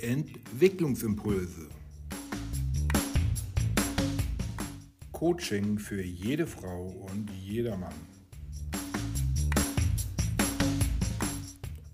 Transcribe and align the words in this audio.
Entwicklungsimpulse. 0.00 1.68
Coaching 5.10 5.76
für 5.80 6.00
jede 6.00 6.46
Frau 6.46 6.86
und 7.10 7.28
jedermann. 7.32 7.94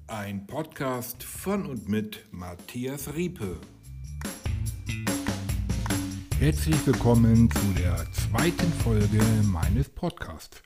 Ein 0.06 0.46
Podcast 0.46 1.22
von 1.22 1.64
und 1.64 1.88
mit 1.88 2.26
Matthias 2.30 3.14
Riepe. 3.14 3.58
Herzlich 6.38 6.86
willkommen 6.86 7.50
zu 7.50 7.66
der 7.78 8.04
zweiten 8.12 8.70
Folge 8.82 9.22
meines 9.44 9.88
Podcasts. 9.88 10.62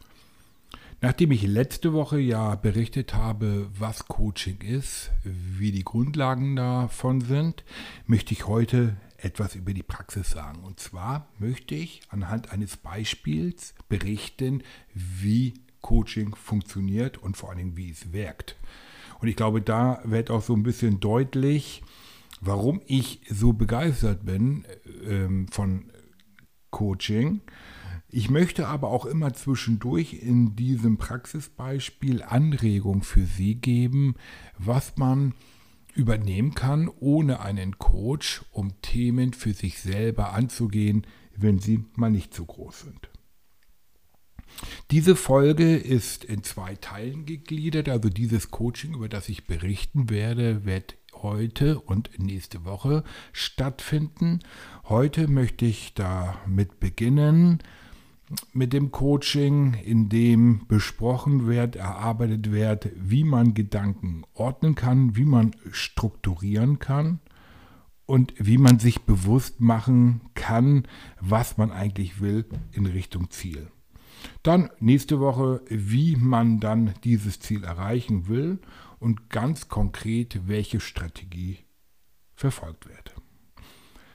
Nachdem 1.01 1.31
ich 1.31 1.43
letzte 1.43 1.93
Woche 1.93 2.19
ja 2.19 2.57
berichtet 2.57 3.15
habe, 3.15 3.71
was 3.79 4.09
Coaching 4.09 4.63
ist, 4.63 5.13
wie 5.23 5.71
die 5.71 5.85
Grundlagen 5.85 6.57
davon 6.57 7.21
sind, 7.21 7.63
möchte 8.07 8.35
ich 8.35 8.49
heute 8.49 8.97
etwas 9.17 9.55
über 9.55 9.73
die 9.73 9.85
Praxis 9.85 10.31
sagen. 10.31 10.65
Und 10.65 10.81
zwar 10.81 11.29
möchte 11.39 11.77
ich 11.77 12.01
anhand 12.09 12.51
eines 12.51 12.77
Beispiels 12.77 13.75
berichten, 13.89 14.65
wie 14.93 15.55
Coaching 15.83 16.35
funktioniert 16.35 17.19
und 17.19 17.37
vor 17.37 17.51
allen 17.51 17.59
Dingen, 17.59 17.77
wie 17.77 17.91
es 17.91 18.13
wirkt. 18.13 18.57
Und 19.21 19.29
ich 19.29 19.37
glaube, 19.37 19.63
da 19.63 20.01
wird 20.03 20.33
auch 20.33 20.43
so 20.43 20.53
ein 20.55 20.65
bisschen 20.65 20.99
deutlich, 20.99 21.85
warum 22.41 22.81
ich 22.87 23.21
so 23.31 23.53
begeistert 23.53 24.27
bin 24.27 24.65
ähm, 25.07 25.47
von 25.47 25.93
Coaching 26.71 27.41
ich 28.11 28.31
möchte 28.31 28.69
aber 28.69 28.89
auch 28.89 29.05
immer 29.05 29.35
zwischendurch 29.35 30.15
in 30.15 30.57
diesem 30.57 30.97
Praxisbeispiel 30.97 32.23
Anregung 32.23 33.03
für 33.03 33.25
Sie 33.25 33.57
geben, 33.57 34.15
was 34.57 34.97
man 34.97 35.35
übernehmen 35.95 36.55
kann, 36.55 36.89
ohne 37.01 37.41
einen 37.41 37.79
Coach, 37.79 38.43
um 38.53 38.81
Themen 38.81 39.33
für 39.33 39.53
sich 39.53 39.81
selber 39.81 40.33
anzugehen, 40.33 41.07
wenn 41.37 41.59
sie 41.59 41.85
mal 41.97 42.11
nicht 42.11 42.35
so 42.35 42.45
groß 42.47 42.81
sind. 42.81 43.11
Diese 44.91 45.15
Folge 45.15 45.77
ist 45.77 46.25
in 46.25 46.43
zwei 46.43 46.75
Teilen 46.77 47.27
gegliedert, 47.27 47.89
also 47.89 48.09
dieses 48.09 48.51
Coaching, 48.51 48.95
über 48.95 49.09
das 49.09 49.29
ich 49.29 49.47
berichten 49.47 50.09
werde, 50.09 50.65
wird 50.65 50.97
heute 51.15 51.81
und 51.81 52.11
nächste 52.19 52.65
Woche 52.65 53.05
stattfinden. 53.33 54.41
Heute 54.89 55.29
möchte 55.29 55.67
ich 55.67 55.95
damit 55.95 56.81
beginnen, 56.81 57.59
mit 58.53 58.73
dem 58.73 58.91
Coaching, 58.91 59.75
in 59.75 60.09
dem 60.09 60.67
besprochen 60.69 61.47
wird, 61.47 61.77
erarbeitet 61.77 62.53
wird, 62.53 62.91
wie 62.95 63.25
man 63.25 63.55
Gedanken 63.55 64.25
ordnen 64.35 64.75
kann, 64.75 65.17
wie 65.17 65.25
man 65.25 65.55
strukturieren 65.71 66.79
kann 66.79 67.21
und 68.07 68.35
wie 68.39 68.59
man 68.59 68.79
sich 68.79 69.03
bewusst 69.03 69.61
machen 69.61 70.21
kann, 70.35 70.87
was 71.21 71.57
man 71.57 71.71
eigentlich 71.71 72.21
will 72.21 72.45
in 72.73 72.87
Richtung 72.87 73.31
Ziel. 73.31 73.69
Dann 74.43 74.71
nächste 74.81 75.21
Woche, 75.21 75.63
wie 75.69 76.17
man 76.17 76.61
dann 76.61 76.95
dieses 77.05 77.41
Ziel 77.41 77.65
erreichen 77.65 78.29
will 78.29 78.59
und 78.99 79.31
ganz 79.31 79.69
konkret, 79.69 80.49
welche 80.49 80.81
Strategie 80.81 81.59
verfolgt 82.35 82.89
wird. 82.89 83.15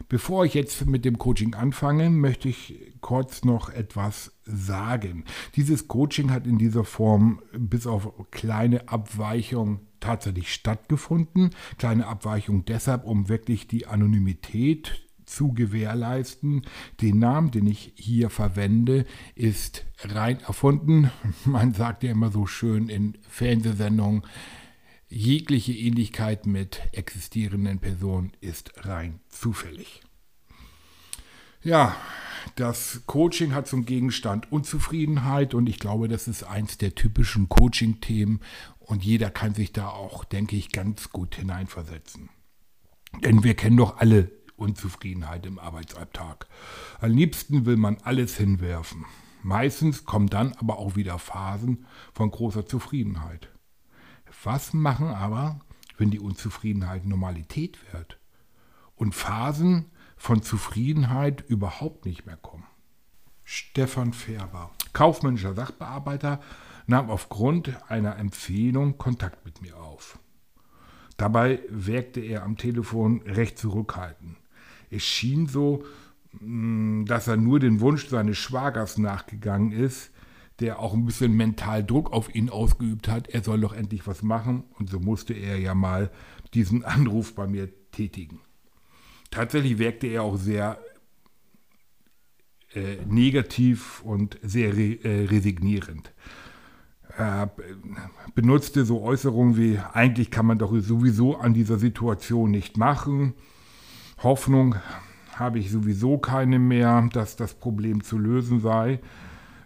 Bevor 0.09 0.45
ich 0.45 0.53
jetzt 0.53 0.85
mit 0.85 1.05
dem 1.05 1.17
Coaching 1.17 1.55
anfange, 1.55 2.09
möchte 2.09 2.49
ich 2.49 2.92
kurz 3.03 3.45
noch 3.45 3.69
etwas 3.69 4.31
sagen. 4.45 5.25
Dieses 5.55 5.87
Coaching 5.87 6.31
hat 6.31 6.47
in 6.47 6.57
dieser 6.57 6.83
Form 6.83 7.43
bis 7.55 7.85
auf 7.85 8.11
kleine 8.31 8.89
Abweichungen 8.89 9.81
tatsächlich 9.99 10.51
stattgefunden. 10.51 11.51
Kleine 11.77 12.07
Abweichung 12.07 12.65
deshalb, 12.65 13.05
um 13.05 13.29
wirklich 13.29 13.67
die 13.67 13.85
Anonymität 13.85 15.07
zu 15.25 15.53
gewährleisten. 15.53 16.63
Den 17.01 17.19
Namen, 17.19 17.51
den 17.51 17.67
ich 17.67 17.93
hier 17.95 18.31
verwende, 18.31 19.05
ist 19.35 19.85
rein 19.99 20.39
erfunden. 20.39 21.11
Man 21.45 21.75
sagt 21.75 22.01
ja 22.01 22.11
immer 22.11 22.31
so 22.31 22.47
schön 22.47 22.89
in 22.89 23.19
Fernsehsendungen, 23.29 24.23
Jegliche 25.15 25.73
Ähnlichkeit 25.73 26.47
mit 26.47 26.81
existierenden 26.91 27.77
Personen 27.77 28.31
ist 28.41 28.71
rein 28.87 29.19
zufällig. 29.29 30.01
Ja, 31.63 31.95
das 32.55 33.03
Coaching 33.05 33.53
hat 33.53 33.67
zum 33.67 33.85
Gegenstand 33.85 34.51
Unzufriedenheit 34.51 35.53
und 35.53 35.69
ich 35.69 35.79
glaube, 35.79 36.09
das 36.09 36.27
ist 36.27 36.43
eins 36.43 36.77
der 36.77 36.93
typischen 36.93 37.47
Coaching-Themen 37.47 38.41
und 38.79 39.05
jeder 39.05 39.29
kann 39.29 39.53
sich 39.53 39.71
da 39.71 39.87
auch, 39.87 40.25
denke 40.25 40.57
ich, 40.57 40.73
ganz 40.73 41.09
gut 41.11 41.35
hineinversetzen. 41.35 42.29
Denn 43.23 43.45
wir 43.45 43.55
kennen 43.55 43.77
doch 43.77 43.97
alle 43.97 44.29
Unzufriedenheit 44.57 45.45
im 45.45 45.57
Arbeitsalltag. 45.57 46.47
Am 46.99 47.11
liebsten 47.11 47.65
will 47.65 47.77
man 47.77 47.97
alles 48.03 48.35
hinwerfen. 48.35 49.05
Meistens 49.41 50.03
kommen 50.03 50.27
dann 50.27 50.51
aber 50.53 50.79
auch 50.79 50.97
wieder 50.97 51.17
Phasen 51.17 51.85
von 52.13 52.29
großer 52.29 52.65
Zufriedenheit. 52.65 53.47
Was 54.43 54.73
machen 54.73 55.07
aber, 55.07 55.61
wenn 55.97 56.11
die 56.11 56.19
Unzufriedenheit 56.19 57.05
Normalität 57.05 57.77
wird 57.93 58.19
und 58.95 59.15
Phasen 59.15 59.92
von 60.23 60.41
Zufriedenheit 60.41 61.43
überhaupt 61.49 62.05
nicht 62.05 62.25
mehr 62.25 62.37
kommen? 62.37 62.63
Stefan 63.43 64.13
Färber, 64.13 64.71
kaufmännischer 64.93 65.53
Sachbearbeiter, 65.53 66.39
nahm 66.87 67.09
aufgrund 67.09 67.73
einer 67.91 68.15
Empfehlung 68.15 68.97
Kontakt 68.97 69.43
mit 69.43 69.61
mir 69.61 69.75
auf. 69.75 70.17
Dabei 71.17 71.59
wirkte 71.67 72.21
er 72.21 72.43
am 72.43 72.55
Telefon 72.55 73.21
recht 73.23 73.57
zurückhaltend. 73.57 74.37
Es 74.89 75.03
schien 75.03 75.47
so, 75.47 75.83
mm, 76.39 77.03
dass 77.03 77.27
er 77.27 77.35
nur 77.35 77.59
den 77.59 77.81
Wunsch 77.81 78.07
seines 78.07 78.37
Schwagers 78.37 78.97
nachgegangen 78.97 79.73
ist, 79.73 80.09
der 80.61 80.79
auch 80.79 80.93
ein 80.93 81.05
bisschen 81.05 81.33
mental 81.33 81.83
Druck 81.83 82.13
auf 82.13 82.33
ihn 82.33 82.49
ausgeübt 82.49 83.09
hat, 83.09 83.27
er 83.27 83.43
soll 83.43 83.59
doch 83.59 83.73
endlich 83.73 84.07
was 84.07 84.23
machen. 84.23 84.63
Und 84.79 84.89
so 84.89 85.01
musste 85.01 85.33
er 85.33 85.59
ja 85.59 85.75
mal 85.75 86.11
diesen 86.53 86.85
Anruf 86.85 87.35
bei 87.35 87.45
mir 87.45 87.69
tätigen. 87.91 88.39
Tatsächlich 89.33 89.79
wirkte 89.79 90.05
er 90.05 90.21
auch 90.21 90.37
sehr 90.37 90.77
äh, 92.75 92.97
negativ 93.07 94.03
und 94.03 94.37
sehr 94.43 94.77
re 94.77 94.99
äh, 95.03 95.25
resignierend. 95.25 96.13
Er 97.17 97.51
benutzte 98.35 98.85
so 98.85 99.01
Äußerungen 99.01 99.57
wie, 99.57 99.79
eigentlich 99.91 100.29
kann 100.29 100.45
man 100.45 100.59
doch 100.59 100.71
sowieso 100.79 101.35
an 101.35 101.55
dieser 101.55 101.79
Situation 101.79 102.51
nicht 102.51 102.77
machen. 102.77 103.33
Hoffnung 104.21 104.75
habe 105.33 105.57
ich 105.57 105.71
sowieso 105.71 106.19
keine 106.19 106.59
mehr, 106.59 107.09
dass 107.11 107.35
das 107.35 107.55
Problem 107.55 108.03
zu 108.03 108.19
lösen 108.19 108.59
sei 108.59 108.99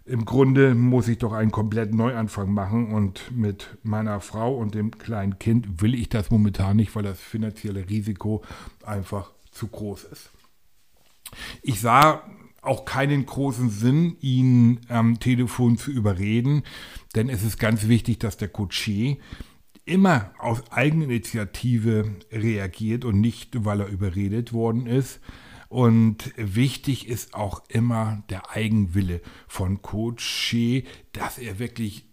im 0.07 0.23
Grunde 0.23 0.73
muss 0.73 1.09
ich 1.09 1.17
doch 1.17 1.33
einen 1.33 1.51
kompletten 1.51 1.97
Neuanfang 1.97 2.51
machen 2.51 2.93
und 2.93 3.35
mit 3.35 3.77
meiner 3.83 4.21
Frau 4.21 4.55
und 4.55 4.73
dem 4.73 4.91
kleinen 4.91 5.37
Kind 5.37 5.81
will 5.81 5.93
ich 5.93 6.07
das 6.07 6.31
momentan 6.31 6.77
nicht, 6.77 6.95
weil 6.95 7.03
das 7.03 7.19
finanzielle 7.19 7.89
Risiko 7.89 8.41
einfach 8.85 9.33
zu 9.57 9.67
groß 9.67 10.05
ist. 10.05 10.29
Ich 11.61 11.81
sah 11.81 12.23
auch 12.61 12.85
keinen 12.85 13.25
großen 13.25 13.69
Sinn, 13.69 14.17
ihn 14.19 14.81
am 14.89 15.19
Telefon 15.19 15.77
zu 15.77 15.91
überreden, 15.91 16.63
denn 17.15 17.29
es 17.29 17.43
ist 17.43 17.59
ganz 17.59 17.87
wichtig, 17.87 18.19
dass 18.19 18.37
der 18.37 18.53
Coaché 18.53 19.17
immer 19.85 20.31
aus 20.37 20.69
Eigeninitiative 20.71 22.15
reagiert 22.31 23.05
und 23.05 23.21
nicht, 23.21 23.65
weil 23.65 23.81
er 23.81 23.87
überredet 23.87 24.51
worden 24.51 24.85
ist. 24.85 25.21
Und 25.69 26.33
wichtig 26.37 27.07
ist 27.07 27.33
auch 27.33 27.63
immer 27.69 28.23
der 28.29 28.51
Eigenwille 28.51 29.21
von 29.47 29.81
Coach 29.81 30.23
Shea, 30.23 30.83
dass 31.13 31.37
er 31.37 31.59
wirklich 31.59 32.05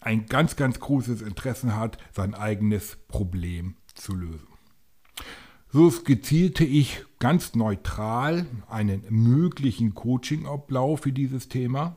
ein 0.00 0.26
ganz, 0.26 0.56
ganz 0.56 0.80
großes 0.80 1.22
Interesse 1.22 1.76
hat, 1.76 1.98
sein 2.12 2.34
eigenes 2.34 2.96
Problem 3.08 3.76
zu 3.94 4.14
lösen. 4.14 4.51
So 5.74 5.88
skizzierte 5.88 6.64
ich 6.64 7.02
ganz 7.18 7.54
neutral 7.54 8.44
einen 8.68 9.04
möglichen 9.08 9.94
Coaching-Ablauf 9.94 11.00
für 11.00 11.12
dieses 11.12 11.48
Thema. 11.48 11.96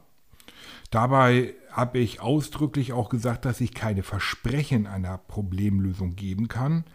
Dabei 0.92 1.56
habe 1.72 2.00
ich 2.00 2.22
ausdrücklich 2.22 2.94
auch 2.94 3.10
gesagt, 3.10 3.44
dass 3.44 3.60
ich 3.60 3.74
keine 3.74 4.01
Versprechen 4.01 4.88
einer 4.88 5.18
Problemlösung 5.18 6.16
geben 6.16 6.48
kann. 6.48 6.86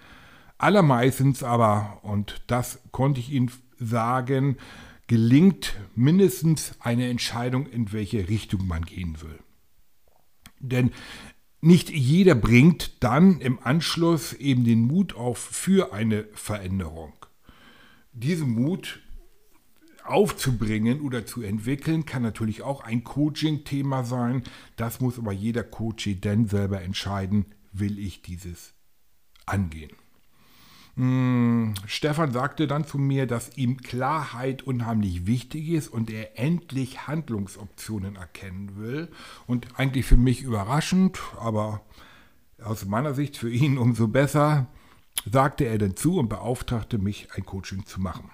Allermeistens 0.56 1.42
aber, 1.42 1.98
und 2.02 2.40
das 2.46 2.80
konnte 2.92 3.20
ich 3.20 3.30
Ihnen 3.30 3.50
sagen, 3.78 4.56
gelingt 5.06 5.74
mindestens 5.94 6.76
eine 6.80 7.10
Entscheidung, 7.10 7.66
in 7.66 7.92
welche 7.92 8.30
Richtung 8.30 8.66
man 8.66 8.86
gehen 8.86 9.20
will. 9.20 9.38
Denn 10.60 10.92
nicht 11.60 11.90
jeder 11.90 12.34
bringt 12.34 13.02
dann 13.02 13.40
im 13.40 13.58
Anschluss 13.62 14.32
eben 14.32 14.64
den 14.64 14.82
Mut 14.82 15.14
auf 15.14 15.38
für 15.38 15.92
eine 15.92 16.24
Veränderung. 16.32 17.12
Diesen 18.12 18.50
Mut 18.50 19.00
aufzubringen 20.04 21.00
oder 21.00 21.26
zu 21.26 21.42
entwickeln, 21.42 22.04
kann 22.06 22.22
natürlich 22.22 22.62
auch 22.62 22.82
ein 22.82 23.04
Coaching-Thema 23.04 24.04
sein. 24.04 24.42
Das 24.76 25.00
muss 25.00 25.18
aber 25.18 25.32
jeder 25.32 25.62
Coach 25.62 26.08
dann 26.20 26.46
selber 26.46 26.82
entscheiden, 26.82 27.46
will 27.72 27.98
ich 27.98 28.22
dieses 28.22 28.74
angehen. 29.46 29.92
Hm, 31.00 31.72
Stefan 31.86 32.30
sagte 32.30 32.66
dann 32.66 32.86
zu 32.86 32.98
mir, 32.98 33.26
dass 33.26 33.56
ihm 33.56 33.78
Klarheit 33.78 34.62
unheimlich 34.62 35.26
wichtig 35.26 35.70
ist 35.70 35.88
und 35.88 36.10
er 36.10 36.38
endlich 36.38 37.06
Handlungsoptionen 37.06 38.16
erkennen 38.16 38.76
will. 38.76 39.08
Und 39.46 39.68
eigentlich 39.78 40.04
für 40.04 40.18
mich 40.18 40.42
überraschend, 40.42 41.18
aber 41.38 41.80
aus 42.62 42.84
meiner 42.84 43.14
Sicht 43.14 43.38
für 43.38 43.50
ihn 43.50 43.78
umso 43.78 44.08
besser, 44.08 44.66
sagte 45.24 45.64
er 45.64 45.78
dann 45.78 45.96
zu 45.96 46.18
und 46.18 46.28
beauftragte 46.28 46.98
mich, 46.98 47.28
ein 47.34 47.46
Coaching 47.46 47.86
zu 47.86 47.98
machen. 47.98 48.30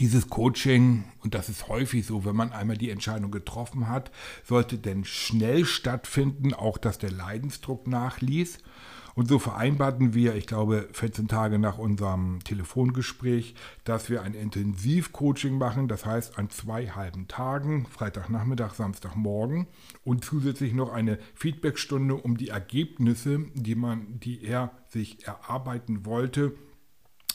Dieses 0.00 0.30
Coaching, 0.30 1.04
und 1.20 1.34
das 1.36 1.48
ist 1.48 1.68
häufig 1.68 2.04
so, 2.04 2.24
wenn 2.24 2.34
man 2.34 2.50
einmal 2.50 2.76
die 2.76 2.90
Entscheidung 2.90 3.30
getroffen 3.30 3.88
hat, 3.88 4.10
sollte 4.42 4.78
denn 4.78 5.04
schnell 5.04 5.64
stattfinden, 5.64 6.54
auch 6.54 6.76
dass 6.76 6.98
der 6.98 7.12
Leidensdruck 7.12 7.86
nachließ. 7.86 8.58
Und 9.14 9.28
so 9.28 9.38
vereinbarten 9.38 10.14
wir, 10.14 10.34
ich 10.34 10.46
glaube, 10.46 10.88
14 10.92 11.28
Tage 11.28 11.58
nach 11.58 11.78
unserem 11.78 12.40
Telefongespräch, 12.44 13.54
dass 13.84 14.08
wir 14.08 14.22
ein 14.22 14.34
Intensivcoaching 14.34 15.58
machen, 15.58 15.88
das 15.88 16.06
heißt 16.06 16.38
an 16.38 16.50
zwei 16.50 16.88
halben 16.88 17.28
Tagen, 17.28 17.86
Freitagnachmittag, 17.86 18.74
Samstagmorgen 18.74 19.66
und 20.04 20.24
zusätzlich 20.24 20.72
noch 20.72 20.92
eine 20.92 21.18
Feedbackstunde, 21.34 22.14
um 22.14 22.36
die 22.36 22.48
Ergebnisse, 22.48 23.46
die 23.54 23.74
man, 23.74 24.20
die 24.20 24.44
er 24.44 24.70
sich 24.88 25.26
erarbeiten 25.26 26.06
wollte, 26.06 26.54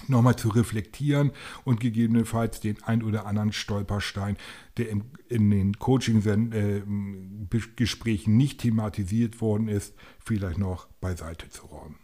nochmal 0.07 0.35
zu 0.35 0.49
reflektieren 0.49 1.31
und 1.63 1.79
gegebenenfalls 1.79 2.59
den 2.59 2.83
ein 2.83 3.01
oder 3.03 3.25
anderen 3.25 3.53
Stolperstein, 3.53 4.37
der 4.77 4.89
im, 4.89 5.05
in 5.29 5.49
den 5.49 5.79
Coaching-Gesprächen 5.79 8.33
äh, 8.33 8.37
nicht 8.37 8.61
thematisiert 8.61 9.41
worden 9.41 9.67
ist, 9.67 9.95
vielleicht 10.23 10.59
noch 10.59 10.85
beiseite 11.01 11.49
zu 11.49 11.65
räumen. 11.65 11.95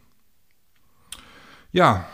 Ja, 1.72 2.08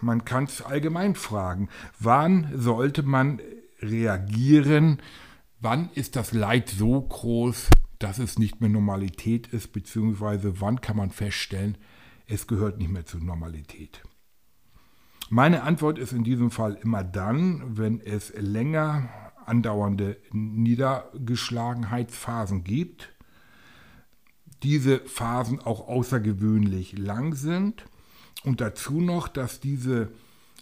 man 0.00 0.24
kann 0.24 0.44
es 0.44 0.62
allgemein 0.62 1.14
fragen, 1.14 1.68
wann 1.98 2.50
sollte 2.54 3.02
man 3.02 3.40
reagieren, 3.80 5.02
wann 5.60 5.90
ist 5.94 6.16
das 6.16 6.32
Leid 6.32 6.70
so 6.70 7.00
groß, 7.00 7.68
dass 7.98 8.18
es 8.18 8.38
nicht 8.38 8.60
mehr 8.60 8.70
Normalität 8.70 9.48
ist, 9.48 9.72
beziehungsweise 9.72 10.60
wann 10.60 10.80
kann 10.80 10.96
man 10.96 11.10
feststellen, 11.10 11.78
es 12.26 12.46
gehört 12.46 12.78
nicht 12.78 12.90
mehr 12.90 13.06
zur 13.06 13.20
Normalität. 13.20 14.02
Meine 15.28 15.64
Antwort 15.64 15.98
ist 15.98 16.12
in 16.12 16.22
diesem 16.22 16.52
Fall 16.52 16.78
immer 16.82 17.02
dann, 17.02 17.76
wenn 17.76 18.00
es 18.00 18.32
länger 18.36 19.08
andauernde 19.44 20.18
Niedergeschlagenheitsphasen 20.32 22.62
gibt, 22.62 23.12
diese 24.62 25.00
Phasen 25.00 25.58
auch 25.60 25.88
außergewöhnlich 25.88 26.96
lang 26.96 27.34
sind 27.34 27.84
und 28.44 28.60
dazu 28.60 29.00
noch, 29.00 29.26
dass 29.28 29.58
diese 29.60 30.12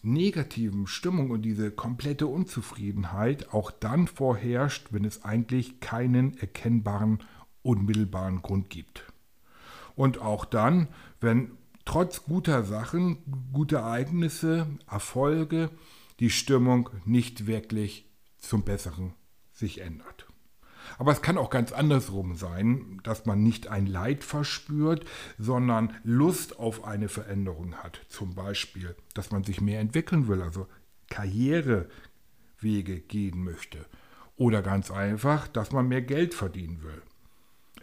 negativen 0.03 0.87
Stimmung 0.87 1.31
und 1.31 1.43
diese 1.43 1.71
komplette 1.71 2.27
Unzufriedenheit 2.27 3.53
auch 3.53 3.71
dann 3.71 4.07
vorherrscht, 4.07 4.89
wenn 4.93 5.05
es 5.05 5.25
eigentlich 5.25 5.81
keinen 5.81 6.39
erkennbaren 6.39 7.23
unmittelbaren 7.63 8.41
Grund 8.43 8.71
gibt. 8.71 9.05
Und 9.97 10.21
auch 10.21 10.45
dann, 10.45 10.89
wenn 11.21 11.53
trotz 11.85 12.25
guter 12.25 12.65
Sachen, 12.65 13.19
guter 13.53 13.81
Ereignisse, 13.81 14.67
Erfolge, 14.91 15.71
die 16.21 16.31
Stimmung 16.31 16.91
nicht 17.05 17.47
wirklich 17.47 18.11
zum 18.39 18.63
Besseren 18.63 19.15
sich 19.53 19.81
ändert. 19.81 20.27
Aber 20.99 21.13
es 21.13 21.23
kann 21.23 21.39
auch 21.39 21.51
ganz 21.51 21.73
andersrum 21.73 22.37
sein, 22.37 23.01
dass 23.03 23.27
man 23.27 23.43
nicht 23.43 23.69
ein 23.69 23.87
Leid 23.87 24.23
verspürt, 24.23 25.05
sondern 25.39 25.95
Lust 26.05 26.59
auf 26.59 26.85
eine 26.85 27.09
Veränderung 27.09 27.75
hat. 27.77 28.01
Zum 28.09 28.35
Beispiel, 28.35 28.95
dass 29.15 29.31
man 29.31 29.45
sich 29.45 29.61
mehr 29.61 29.81
entwickeln 29.81 30.29
will, 30.29 30.43
also 30.43 30.67
Karrierewege 31.09 33.01
gehen 33.01 33.43
möchte. 33.43 33.87
Oder 34.37 34.63
ganz 34.63 34.91
einfach, 34.91 35.49
dass 35.49 35.73
man 35.73 35.89
mehr 35.89 36.03
Geld 36.03 36.35
verdienen 36.35 36.83
will. 36.83 37.03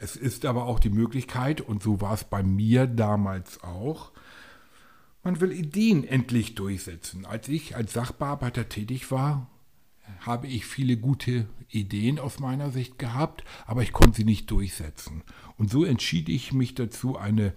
Es 0.01 0.15
ist 0.15 0.45
aber 0.45 0.65
auch 0.65 0.79
die 0.79 0.89
Möglichkeit, 0.89 1.61
und 1.61 1.83
so 1.83 2.01
war 2.01 2.15
es 2.15 2.23
bei 2.23 2.41
mir 2.41 2.87
damals 2.87 3.61
auch, 3.63 4.11
man 5.23 5.39
will 5.39 5.51
Ideen 5.51 6.03
endlich 6.03 6.55
durchsetzen. 6.55 7.27
Als 7.27 7.47
ich 7.47 7.75
als 7.75 7.93
Sachbearbeiter 7.93 8.67
tätig 8.67 9.11
war, 9.11 9.47
habe 10.21 10.47
ich 10.47 10.65
viele 10.65 10.97
gute 10.97 11.47
Ideen 11.69 12.17
aus 12.17 12.39
meiner 12.39 12.71
Sicht 12.71 12.97
gehabt, 12.97 13.43
aber 13.67 13.83
ich 13.83 13.93
konnte 13.93 14.17
sie 14.17 14.23
nicht 14.23 14.49
durchsetzen. 14.49 15.21
Und 15.55 15.69
so 15.69 15.85
entschied 15.85 16.29
ich 16.29 16.51
mich 16.51 16.73
dazu, 16.73 17.15
eine 17.15 17.53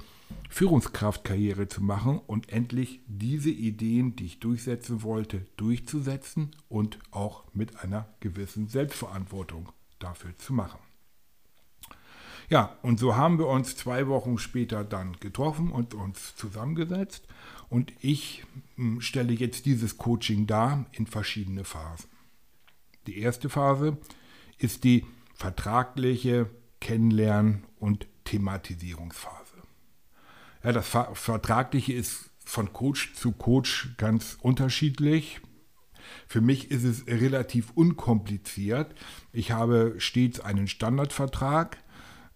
Führungskraftkarriere 0.51 1.69
zu 1.69 1.83
machen 1.83 2.21
und 2.27 2.53
endlich 2.53 3.01
diese 3.07 3.51
Ideen, 3.51 4.17
die 4.17 4.27
ich 4.27 4.41
durchsetzen 4.41 5.03
wollte, 5.03 5.47
durchzusetzen 5.57 6.55
und 6.69 6.99
auch 7.11 7.45
mit 7.55 7.81
einer 7.81 8.07
gewissen 8.21 8.69
Selbstverantwortung 8.69 9.71
dafür 9.99 10.37
zu 10.37 10.53
machen. 10.53 10.79
Ja, 12.49 12.77
und 12.83 12.99
so 12.99 13.17
haben 13.17 13.39
wir 13.39 13.47
uns 13.47 13.77
zwei 13.77 14.07
Wochen 14.09 14.39
später 14.39 14.85
dann 14.85 15.19
getroffen 15.21 15.71
und 15.71 15.95
uns 15.95 16.37
zusammengesetzt. 16.37 17.27
Und 17.69 17.93
ich 18.01 18.45
hm, 18.77 19.01
stelle 19.01 19.33
jetzt 19.33 19.67
dieses 19.67 19.97
Coaching 19.97 20.47
dar 20.47 20.87
in 20.93 21.07
verschiedene 21.07 21.65
Phasen. 21.65 22.11
Die 23.07 23.19
erste 23.19 23.49
Phase 23.49 23.99
ist 24.59 24.85
die 24.85 25.07
vertragliche 25.35 26.49
Kennenlernen- 26.81 27.65
und 27.79 28.07
Thematisierungsphase. 28.25 29.57
Ja, 30.63 30.73
das 30.73 30.89
Vertragliche 30.89 31.93
ist 31.93 32.31
von 32.45 32.73
Coach 32.73 33.15
zu 33.15 33.33
Coach 33.33 33.95
ganz 33.97 34.39
unterschiedlich. 34.41 35.41
Für 36.27 36.41
mich 36.41 36.71
ist 36.71 36.85
es 36.85 37.07
relativ 37.07 37.71
unkompliziert. 37.75 38.95
Ich 39.33 39.53
habe 39.53 39.95
stets 39.99 40.41
einen 40.41 40.69
Standardvertrag, 40.69 41.79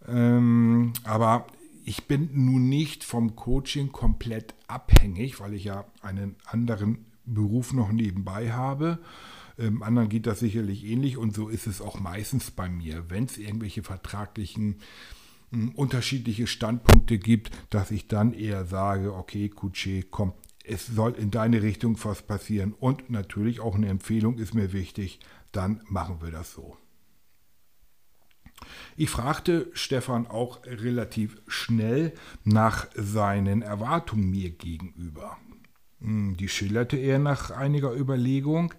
ähm, 0.08 0.92
aber 1.04 1.46
ich 1.84 2.06
bin 2.06 2.30
nun 2.32 2.68
nicht 2.68 3.04
vom 3.04 3.36
Coaching 3.36 3.92
komplett 3.92 4.54
abhängig, 4.66 5.40
weil 5.40 5.54
ich 5.54 5.64
ja 5.64 5.86
einen 6.02 6.36
anderen 6.44 7.06
Beruf 7.24 7.72
noch 7.72 7.92
nebenbei 7.92 8.52
habe. 8.52 8.98
Ähm, 9.58 9.82
anderen 9.82 10.08
geht 10.08 10.26
das 10.26 10.40
sicherlich 10.40 10.84
ähnlich 10.84 11.16
und 11.16 11.34
so 11.34 11.48
ist 11.48 11.66
es 11.66 11.80
auch 11.80 11.98
meistens 11.98 12.50
bei 12.50 12.68
mir, 12.68 13.08
wenn 13.08 13.24
es 13.24 13.38
irgendwelche 13.38 13.82
vertraglichen 13.82 14.76
äh, 15.52 15.68
unterschiedliche 15.74 16.46
Standpunkte 16.46 17.18
gibt, 17.18 17.50
dass 17.70 17.90
ich 17.90 18.06
dann 18.08 18.32
eher 18.32 18.64
sage, 18.64 19.14
okay, 19.14 19.48
Kutsche, 19.48 20.02
komm, 20.02 20.32
es 20.64 20.86
soll 20.86 21.12
in 21.12 21.30
deine 21.30 21.62
Richtung 21.62 21.98
was 22.04 22.22
passieren 22.22 22.72
und 22.72 23.10
natürlich 23.10 23.60
auch 23.60 23.74
eine 23.74 23.88
Empfehlung 23.88 24.38
ist 24.38 24.54
mir 24.54 24.72
wichtig, 24.72 25.20
dann 25.52 25.80
machen 25.88 26.20
wir 26.20 26.30
das 26.30 26.52
so. 26.52 26.76
Ich 28.96 29.10
fragte 29.10 29.70
Stefan 29.72 30.26
auch 30.26 30.64
relativ 30.64 31.40
schnell 31.46 32.12
nach 32.44 32.86
seinen 32.94 33.62
Erwartungen 33.62 34.30
mir 34.30 34.50
gegenüber. 34.50 35.36
Hm, 36.00 36.36
die 36.36 36.48
schilderte 36.48 36.96
er 36.96 37.18
nach 37.18 37.50
einiger 37.50 37.94
Überlegung. 37.94 38.74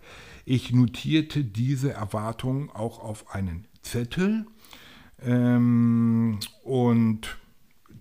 Ich 0.46 0.72
notierte 0.72 1.44
diese 1.44 1.94
Erwartungen 1.94 2.70
auch 2.70 3.00
auf 3.00 3.34
einen 3.34 3.68
Zettel 3.82 4.46
ähm, 5.22 6.40
und 6.64 7.38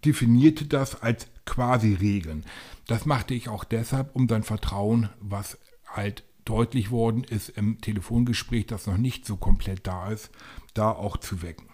definierte 0.05 0.67
das 0.67 1.03
als 1.03 1.29
quasi 1.45 1.95
Regeln. 1.95 2.45
Das 2.87 3.07
machte 3.07 3.35
ich 3.35 3.49
auch 3.49 3.65
deshalb, 3.65 4.15
um 4.15 4.29
sein 4.29 4.43
Vertrauen, 4.43 5.11
was 5.21 5.59
halt 5.87 6.25
deutlich 6.45 6.91
worden 6.91 7.25
ist 7.25 7.51
im 7.51 7.81
Telefongespräch, 7.81 8.67
das 8.67 8.87
noch 8.87 8.97
nicht 8.97 9.27
so 9.27 9.37
komplett 9.37 9.87
da 9.87 10.11
ist, 10.11 10.31
da 10.75 10.91
auch 10.91 11.19
zu 11.19 11.43
wecken. 11.43 11.68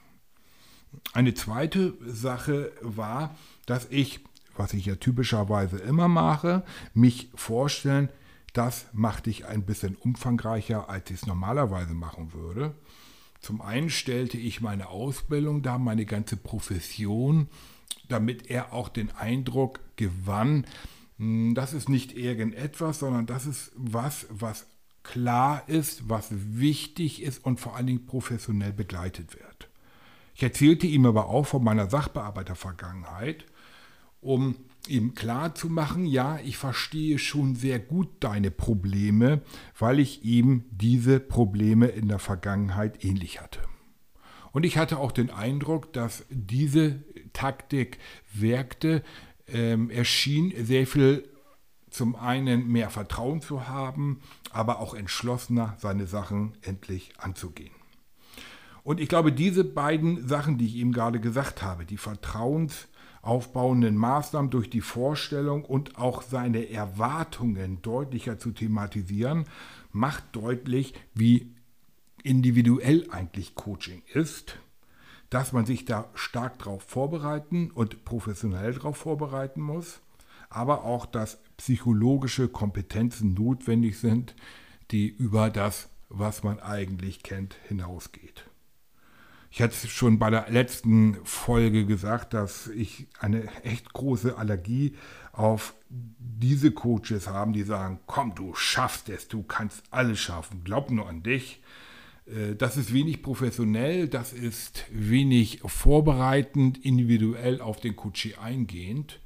Eine 1.12 1.34
zweite 1.34 1.94
Sache 2.04 2.72
war, 2.80 3.36
dass 3.66 3.86
ich, 3.90 4.20
was 4.56 4.72
ich 4.72 4.86
ja 4.86 4.96
typischerweise 4.96 5.78
immer 5.78 6.08
mache, 6.08 6.64
mich 6.92 7.30
vorstellen, 7.34 8.08
das 8.52 8.86
machte 8.92 9.30
ich 9.30 9.46
ein 9.46 9.64
bisschen 9.64 9.96
umfangreicher, 9.96 10.88
als 10.88 11.10
ich 11.10 11.22
es 11.22 11.26
normalerweise 11.26 11.94
machen 11.94 12.32
würde. 12.32 12.74
Zum 13.40 13.60
einen 13.60 13.90
stellte 13.90 14.38
ich 14.38 14.60
meine 14.60 14.88
Ausbildung 14.88 15.62
da, 15.62 15.76
meine 15.78 16.06
ganze 16.06 16.36
Profession, 16.36 17.48
damit 18.08 18.48
er 18.50 18.72
auch 18.72 18.88
den 18.88 19.10
Eindruck 19.10 19.80
gewann, 19.96 20.66
hm, 21.18 21.54
das 21.54 21.72
ist 21.72 21.88
nicht 21.88 22.16
irgendetwas, 22.16 23.00
sondern 23.00 23.26
das 23.26 23.46
ist 23.46 23.72
was, 23.74 24.26
was 24.30 24.66
klar 25.02 25.68
ist, 25.68 26.08
was 26.08 26.28
wichtig 26.30 27.22
ist 27.22 27.44
und 27.44 27.60
vor 27.60 27.76
allen 27.76 27.86
Dingen 27.86 28.06
professionell 28.06 28.72
begleitet 28.72 29.34
wird. 29.34 29.68
Ich 30.34 30.42
erzählte 30.42 30.86
ihm 30.86 31.06
aber 31.06 31.28
auch 31.28 31.46
von 31.46 31.62
meiner 31.62 31.88
Sachbearbeitervergangenheit, 31.88 33.46
um 34.20 34.56
ihm 34.88 35.14
klarzumachen, 35.14 36.06
ja, 36.06 36.38
ich 36.44 36.58
verstehe 36.58 37.18
schon 37.18 37.54
sehr 37.54 37.78
gut 37.78 38.08
deine 38.20 38.50
Probleme, 38.50 39.42
weil 39.78 40.00
ich 40.00 40.24
ihm 40.24 40.64
diese 40.70 41.20
Probleme 41.20 41.86
in 41.86 42.08
der 42.08 42.18
Vergangenheit 42.18 43.04
ähnlich 43.04 43.40
hatte. 43.40 43.60
Und 44.52 44.64
ich 44.64 44.76
hatte 44.76 44.98
auch 44.98 45.12
den 45.12 45.30
Eindruck, 45.30 45.92
dass 45.92 46.24
diese 46.30 47.02
Taktik 47.32 47.98
wirkte. 48.32 49.02
Ähm, 49.48 49.90
er 49.90 50.04
schien 50.04 50.52
sehr 50.64 50.86
viel 50.86 51.28
zum 51.90 52.16
einen 52.16 52.68
mehr 52.68 52.90
Vertrauen 52.90 53.40
zu 53.40 53.68
haben, 53.68 54.20
aber 54.50 54.80
auch 54.80 54.94
entschlossener, 54.94 55.76
seine 55.78 56.06
Sachen 56.06 56.56
endlich 56.62 57.12
anzugehen. 57.18 57.72
Und 58.84 59.00
ich 59.00 59.08
glaube, 59.08 59.32
diese 59.32 59.64
beiden 59.64 60.28
Sachen, 60.28 60.58
die 60.58 60.66
ich 60.66 60.76
eben 60.76 60.92
gerade 60.92 61.18
gesagt 61.18 61.62
habe, 61.62 61.86
die 61.86 61.96
vertrauensaufbauenden 61.96 63.96
Maßnahmen 63.96 64.50
durch 64.50 64.68
die 64.68 64.82
Vorstellung 64.82 65.64
und 65.64 65.98
auch 65.98 66.20
seine 66.20 66.70
Erwartungen 66.70 67.80
deutlicher 67.80 68.38
zu 68.38 68.52
thematisieren, 68.52 69.46
macht 69.90 70.24
deutlich, 70.32 70.92
wie 71.14 71.54
individuell 72.22 73.08
eigentlich 73.10 73.54
Coaching 73.54 74.02
ist, 74.12 74.58
dass 75.30 75.52
man 75.52 75.64
sich 75.64 75.86
da 75.86 76.10
stark 76.14 76.58
darauf 76.58 76.82
vorbereiten 76.82 77.70
und 77.70 78.04
professionell 78.04 78.74
darauf 78.74 78.98
vorbereiten 78.98 79.62
muss, 79.62 80.00
aber 80.50 80.84
auch, 80.84 81.06
dass 81.06 81.38
psychologische 81.56 82.48
Kompetenzen 82.48 83.32
notwendig 83.32 83.98
sind, 83.98 84.34
die 84.90 85.08
über 85.08 85.48
das, 85.48 85.88
was 86.10 86.42
man 86.42 86.60
eigentlich 86.60 87.22
kennt, 87.22 87.56
hinausgeht. 87.66 88.44
Ich 89.56 89.62
hatte 89.62 89.86
schon 89.86 90.18
bei 90.18 90.30
der 90.30 90.50
letzten 90.50 91.14
Folge 91.22 91.86
gesagt, 91.86 92.34
dass 92.34 92.66
ich 92.66 93.06
eine 93.20 93.46
echt 93.62 93.92
große 93.92 94.36
Allergie 94.36 94.96
auf 95.30 95.76
diese 95.88 96.72
Coaches 96.72 97.28
habe, 97.28 97.52
die 97.52 97.62
sagen, 97.62 98.00
komm, 98.06 98.34
du 98.34 98.56
schaffst 98.56 99.08
es, 99.10 99.28
du 99.28 99.44
kannst 99.44 99.84
alles 99.92 100.18
schaffen, 100.18 100.64
glaub 100.64 100.90
nur 100.90 101.08
an 101.08 101.22
dich. 101.22 101.62
Äh, 102.26 102.56
das 102.56 102.76
ist 102.76 102.92
wenig 102.92 103.22
professionell, 103.22 104.08
das 104.08 104.32
ist 104.32 104.86
wenig 104.90 105.60
vorbereitend, 105.64 106.84
individuell 106.84 107.60
auf 107.60 107.78
den 107.78 107.94
Coachie 107.94 108.34
eingehend. 108.34 109.20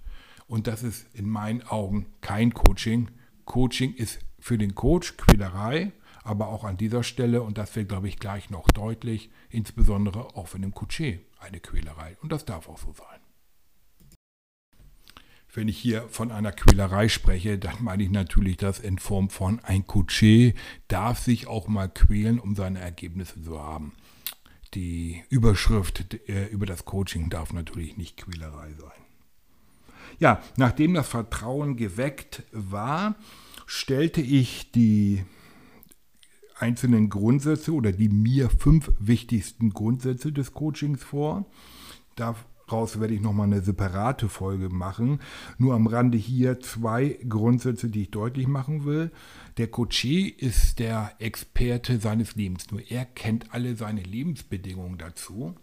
Und 0.47 0.67
das 0.67 0.83
ist 0.83 1.07
in 1.15 1.27
meinen 1.27 1.63
Augen 1.63 2.05
kein 2.21 2.53
Coaching. 2.53 3.09
Coaching 3.47 3.95
ist 3.95 4.19
für 4.39 4.59
den 4.59 4.75
Coach 4.75 5.17
Quälerei 5.17 5.93
aber 6.29 6.49
auch 6.49 6.65
an 6.65 6.77
dieser 6.77 7.03
Stelle, 7.03 7.43
und 7.43 7.57
das 7.57 7.75
wird, 7.75 7.89
glaube 7.89 8.07
ich, 8.07 8.19
gleich 8.19 8.51
noch 8.51 8.71
deutlich, 8.71 9.31
insbesondere 9.49 10.37
auch 10.37 10.47
für 10.47 10.61
den 10.61 10.75
Couché 10.75 11.21
eine 11.41 11.59
Quälerei. 11.59 12.19
Und 12.21 12.31
das 12.33 12.45
darf 12.45 12.69
auch 12.69 12.79
so 12.79 12.93
sein. 12.93 13.21
Wenn 15.55 15.69
ich 15.69 15.79
hier 15.79 16.07
von 16.11 16.31
einer 16.31 16.53
Quälerei 16.53 17.09
spreche, 17.09 17.59
dann 17.59 17.77
meine 17.81 18.03
ich 18.03 18.11
natürlich 18.11 18.59
das 18.59 18.79
in 18.79 18.99
Form 18.99 19.31
von 19.31 19.61
ein 19.61 19.85
Couché 19.85 20.55
darf 20.89 21.19
sich 21.19 21.47
auch 21.47 21.67
mal 21.67 21.89
quälen, 21.89 22.39
um 22.39 22.55
seine 22.55 22.81
Ergebnisse 22.81 23.43
zu 23.43 23.59
haben. 23.59 23.95
Die 24.75 25.25
Überschrift 25.31 26.15
äh, 26.29 26.47
über 26.49 26.67
das 26.67 26.85
Coaching 26.85 27.31
darf 27.31 27.55
natürlich 27.55 27.97
nicht 27.97 28.19
Quälerei 28.19 28.75
sein. 28.75 28.91
Ja, 30.19 30.43
nachdem 30.57 30.93
das 30.93 31.09
Vertrauen 31.09 31.77
geweckt 31.77 32.43
war, 32.53 33.15
stellte 33.67 34.21
ich 34.21 34.71
die 34.73 35.25
einzelnen 36.59 37.09
Grundsätze 37.09 37.73
oder 37.73 37.93
die 37.93 38.09
mir 38.09 38.51
fünf 38.51 38.93
wichtigsten 38.99 39.71
Grundsätze 39.71 40.33
des 40.33 40.55
Coachings 40.55 41.03
vor. 41.03 41.47
Daraus 42.17 43.01
werde 43.01 43.15
ich 43.15 43.21
nochmal 43.21 43.47
eine 43.47 43.63
separate 43.63 44.29
Folge 44.29 44.69
machen. 44.69 45.21
Nur 45.57 45.75
am 45.75 45.87
Rande 45.87 46.19
hier 46.19 46.61
zwei 46.61 47.19
Grundsätze, 47.29 47.89
die 47.89 48.03
ich 48.03 48.11
deutlich 48.11 48.47
machen 48.49 48.85
will. 48.85 49.11
Der 49.57 49.69
Coachee 49.69 50.27
ist 50.27 50.79
der 50.79 51.13
Experte 51.19 52.01
seines 52.01 52.35
Lebens. 52.35 52.71
Nur 52.71 52.83
er 52.91 53.05
kennt 53.05 53.55
alle 53.55 53.77
seine 53.77 54.03
Lebensbedingungen 54.03 54.99
dazu. 54.99 55.55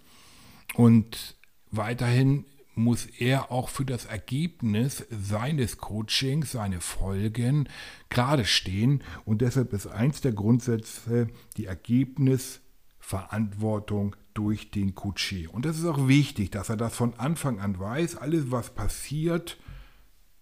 Und 0.76 1.36
weiterhin 1.72 2.46
muss 2.76 3.06
er 3.06 3.52
auch 3.52 3.70
für 3.70 3.86
das 3.86 4.06
Ergebnis 4.06 5.06
seines 5.10 5.78
Coachings, 5.78 6.52
seine 6.52 6.82
Folgen 6.82 7.70
gerade 8.10 8.46
stehen. 8.46 9.04
Und 9.24 9.42
deshalb 9.42 9.74
ist 9.74 9.88
eins 9.88 10.22
der 10.22 10.34
Grundsätze 10.34 11.28
die 11.58 11.66
Ergebnisverantwortung 11.66 14.16
durch 14.34 14.72
den 14.72 14.94
Coachee. 14.94 15.48
Und 15.48 15.66
das 15.66 15.78
ist 15.78 15.86
auch 15.86 16.08
wichtig, 16.08 16.52
dass 16.52 16.70
er 16.70 16.78
das 16.78 16.96
von 16.96 17.16
Anfang 17.16 17.60
an 17.60 17.80
weiß. 17.80 18.18
Alles, 18.18 18.52
was 18.52 18.76
passiert, 18.76 19.58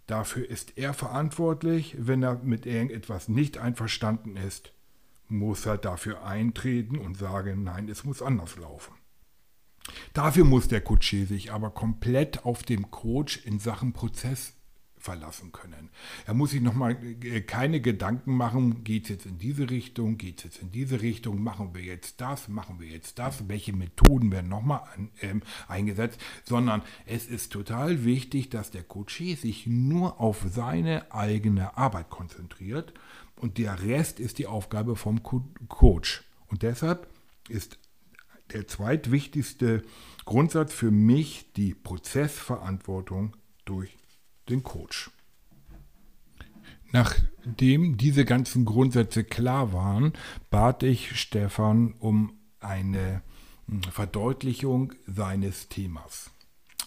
dafür 0.08 0.50
ist 0.50 0.78
er 0.78 0.94
verantwortlich. 0.94 1.96
Wenn 2.00 2.24
er 2.24 2.42
mit 2.44 2.66
irgendetwas 2.66 3.30
nicht 3.30 3.60
einverstanden 3.60 4.36
ist, 4.36 4.74
muss 5.28 5.66
er 5.66 5.78
dafür 5.78 6.26
eintreten 6.26 6.98
und 6.98 7.18
sagen, 7.18 7.64
nein, 7.64 7.88
es 7.88 8.04
muss 8.04 8.22
anders 8.22 8.58
laufen. 8.58 8.94
Dafür 10.14 10.46
muss 10.46 10.68
der 10.68 10.86
Coaché 10.86 11.26
sich 11.26 11.52
aber 11.52 11.70
komplett 11.70 12.46
auf 12.46 12.64
den 12.64 12.92
Coach 12.92 13.46
in 13.46 13.60
Sachen 13.60 13.94
Prozess 13.94 14.54
verlassen 15.04 15.52
können. 15.52 15.90
Er 16.26 16.34
muss 16.34 16.52
sich 16.52 16.62
nochmal 16.62 16.98
äh, 17.24 17.42
keine 17.42 17.82
Gedanken 17.82 18.38
machen, 18.38 18.86
geht 18.86 19.04
es 19.04 19.10
jetzt 19.10 19.26
in 19.26 19.38
diese 19.38 19.70
Richtung, 19.70 20.18
geht 20.18 20.38
es 20.38 20.44
jetzt 20.46 20.62
in 20.62 20.72
diese 20.72 21.02
Richtung, 21.02 21.44
machen 21.44 21.76
wir 21.76 21.82
jetzt 21.84 22.22
das, 22.22 22.48
machen 22.48 22.80
wir 22.80 22.88
jetzt 22.88 23.20
das, 23.20 23.50
welche 23.50 23.74
Methoden 23.74 24.32
werden 24.32 24.50
nochmal 24.50 24.84
ähm, 25.22 25.42
eingesetzt, 25.68 26.22
sondern 26.46 26.84
es 27.06 27.28
ist 27.28 27.52
total 27.52 28.06
wichtig, 28.06 28.50
dass 28.50 28.72
der 28.72 28.88
Coaché 28.88 29.36
sich 29.36 29.68
nur 29.68 30.22
auf 30.22 30.46
seine 30.50 31.12
eigene 31.12 31.76
Arbeit 31.76 32.10
konzentriert 32.10 32.94
und 33.36 33.58
der 33.58 33.84
Rest 33.84 34.22
ist 34.22 34.38
die 34.38 34.48
Aufgabe 34.48 34.96
vom 34.96 35.22
Coach. 35.22 36.24
Und 36.48 36.64
deshalb 36.64 37.10
ist 37.50 37.78
der 38.54 38.68
zweitwichtigste 38.68 39.84
Grundsatz 40.26 40.74
für 40.74 40.92
mich 40.92 41.52
die 41.54 41.74
Prozessverantwortung 41.74 43.36
durch 43.66 43.98
den 44.50 44.64
Coach. 44.64 45.12
Nachdem 46.92 47.98
diese 47.98 48.24
ganzen 48.24 48.66
Grundsätze 48.66 49.24
klar 49.24 49.74
waren, 49.74 50.14
bat 50.52 50.84
ich 50.84 51.20
Stefan 51.20 51.94
um 52.00 52.38
eine 52.60 53.24
hm, 53.68 53.82
Verdeutlichung 53.84 54.94
seines 55.08 55.70
Themas. 55.70 56.30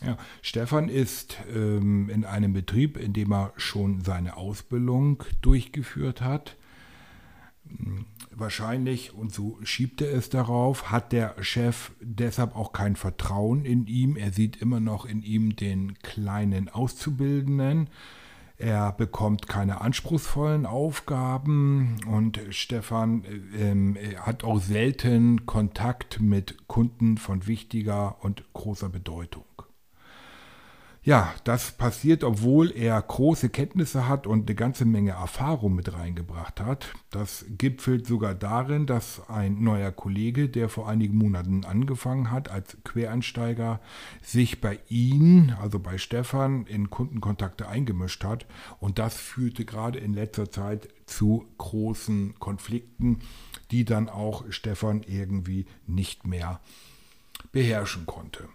Ja, 0.04 0.16
Stefan 0.42 0.88
ist 0.88 1.38
ähm, 1.52 2.08
in 2.10 2.24
einem 2.24 2.52
Betrieb, 2.52 2.96
in 2.98 3.12
dem 3.14 3.32
er 3.32 3.52
schon 3.56 4.02
seine 4.02 4.36
Ausbildung 4.36 5.24
durchgeführt 5.40 6.20
hat. 6.20 6.56
Wahrscheinlich, 8.38 9.14
und 9.14 9.32
so 9.32 9.58
schiebt 9.62 10.02
er 10.02 10.12
es 10.12 10.28
darauf, 10.28 10.90
hat 10.90 11.12
der 11.12 11.42
Chef 11.42 11.92
deshalb 12.00 12.54
auch 12.54 12.72
kein 12.72 12.94
Vertrauen 12.94 13.64
in 13.64 13.86
ihm. 13.86 14.16
Er 14.16 14.30
sieht 14.30 14.56
immer 14.56 14.78
noch 14.78 15.06
in 15.06 15.22
ihm 15.22 15.56
den 15.56 15.94
kleinen 16.00 16.68
Auszubildenden. 16.68 17.88
Er 18.58 18.92
bekommt 18.92 19.48
keine 19.48 19.80
anspruchsvollen 19.80 20.64
Aufgaben 20.64 21.96
und 22.06 22.40
Stefan 22.50 23.24
äh, 23.24 24.16
hat 24.16 24.44
auch 24.44 24.60
selten 24.60 25.44
Kontakt 25.44 26.20
mit 26.20 26.66
Kunden 26.66 27.18
von 27.18 27.46
wichtiger 27.46 28.16
und 28.22 28.44
großer 28.54 28.88
Bedeutung. 28.88 29.44
Ja, 31.06 31.32
das 31.44 31.70
passiert, 31.70 32.24
obwohl 32.24 32.72
er 32.72 33.00
große 33.00 33.48
Kenntnisse 33.48 34.08
hat 34.08 34.26
und 34.26 34.48
eine 34.48 34.56
ganze 34.56 34.84
Menge 34.84 35.12
Erfahrung 35.12 35.76
mit 35.76 35.92
reingebracht 35.92 36.60
hat. 36.60 36.94
Das 37.10 37.44
gipfelt 37.48 38.08
sogar 38.08 38.34
darin, 38.34 38.86
dass 38.86 39.22
ein 39.30 39.62
neuer 39.62 39.92
Kollege, 39.92 40.48
der 40.48 40.68
vor 40.68 40.88
einigen 40.88 41.16
Monaten 41.16 41.64
angefangen 41.64 42.32
hat 42.32 42.50
als 42.50 42.76
Quereinsteiger, 42.82 43.78
sich 44.20 44.60
bei 44.60 44.80
ihm, 44.88 45.54
also 45.60 45.78
bei 45.78 45.96
Stefan, 45.96 46.66
in 46.66 46.90
Kundenkontakte 46.90 47.68
eingemischt 47.68 48.24
hat. 48.24 48.44
Und 48.80 48.98
das 48.98 49.14
führte 49.14 49.64
gerade 49.64 50.00
in 50.00 50.12
letzter 50.12 50.50
Zeit 50.50 50.88
zu 51.06 51.46
großen 51.58 52.34
Konflikten, 52.40 53.20
die 53.70 53.84
dann 53.84 54.08
auch 54.08 54.42
Stefan 54.50 55.04
irgendwie 55.06 55.66
nicht 55.86 56.26
mehr 56.26 56.60
beherrschen 57.52 58.06
konnte. 58.06 58.48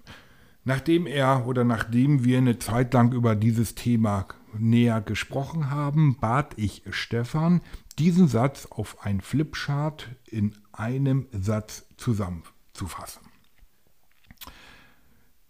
Nachdem 0.64 1.08
er 1.08 1.48
oder 1.48 1.64
nachdem 1.64 2.24
wir 2.24 2.38
eine 2.38 2.60
Zeit 2.60 2.94
lang 2.94 3.14
über 3.14 3.36
dieses 3.36 3.74
Thema 3.74 4.28
näher 4.58 5.02
gesprochen 5.02 5.72
haben, 5.72 6.18
bat 6.20 6.54
ich 6.58 6.84
Stefan, 6.92 7.62
diesen 7.98 8.28
Satz 8.28 8.68
auf 8.68 9.04
ein 9.04 9.22
Flipchart 9.22 10.10
in 10.26 10.56
einem 10.72 11.28
Satz 11.32 11.88
zusammenzufassen. 11.98 13.22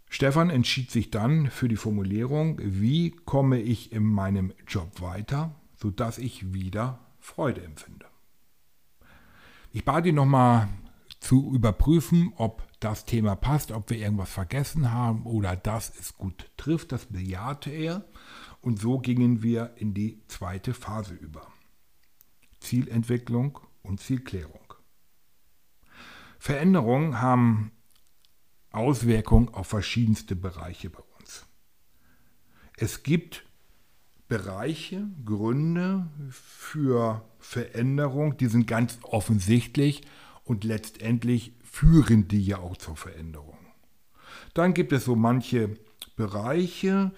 Stefan 0.10 0.50
entschied 0.50 0.91
sich 0.91 1.10
dann 1.10 1.50
für 1.50 1.68
die 1.68 1.77
Formulierung, 1.77 2.60
wie 2.62 3.12
komme 3.12 3.60
ich 3.60 3.91
in 3.94 4.03
meinem 4.03 4.53
Job 4.68 5.01
weiter, 5.01 5.56
sodass 5.77 6.18
ich 6.18 6.53
wieder 6.53 7.00
Freude 7.20 7.63
empfinde. 7.63 8.06
Ich 9.72 9.86
bat 9.86 10.06
ihn 10.06 10.15
nochmal 10.15 10.68
zu 11.22 11.53
überprüfen, 11.53 12.34
ob 12.36 12.68
das 12.81 13.05
Thema 13.05 13.35
passt, 13.35 13.71
ob 13.71 13.89
wir 13.89 13.97
irgendwas 13.97 14.31
vergessen 14.31 14.91
haben 14.91 15.25
oder 15.25 15.55
das 15.55 15.93
es 15.97 16.17
gut 16.17 16.51
trifft. 16.57 16.91
Das 16.91 17.05
bejahte 17.05 17.69
er. 17.69 18.05
Und 18.59 18.79
so 18.79 19.00
gingen 19.00 19.41
wir 19.41 19.75
in 19.77 19.93
die 19.93 20.21
zweite 20.27 20.73
Phase 20.73 21.13
über. 21.13 21.47
Zielentwicklung 22.59 23.59
und 23.83 24.01
Zielklärung. 24.01 24.73
Veränderungen 26.39 27.21
haben 27.21 27.71
Auswirkungen 28.71 29.50
auf 29.50 29.67
verschiedenste 29.67 30.35
Bereiche 30.35 30.89
bei 30.89 31.03
uns. 31.19 31.45
Es 32.77 33.03
gibt 33.03 33.45
Bereiche, 34.27 35.07
Gründe 35.23 36.09
für 36.29 37.29
Veränderung, 37.38 38.38
die 38.38 38.47
sind 38.47 38.65
ganz 38.65 38.97
offensichtlich 39.03 40.03
und 40.43 40.63
letztendlich 40.63 41.53
führen 41.72 42.28
die 42.28 42.44
ja 42.44 42.58
auch 42.58 42.75
zur 42.75 42.98
Veränderung. 42.98 43.58
Dann 44.54 44.74
gibt 44.74 44.92
es 44.92 45.06
so 45.06 45.16
manche 45.16 45.78
Bereiche, 46.18 47.12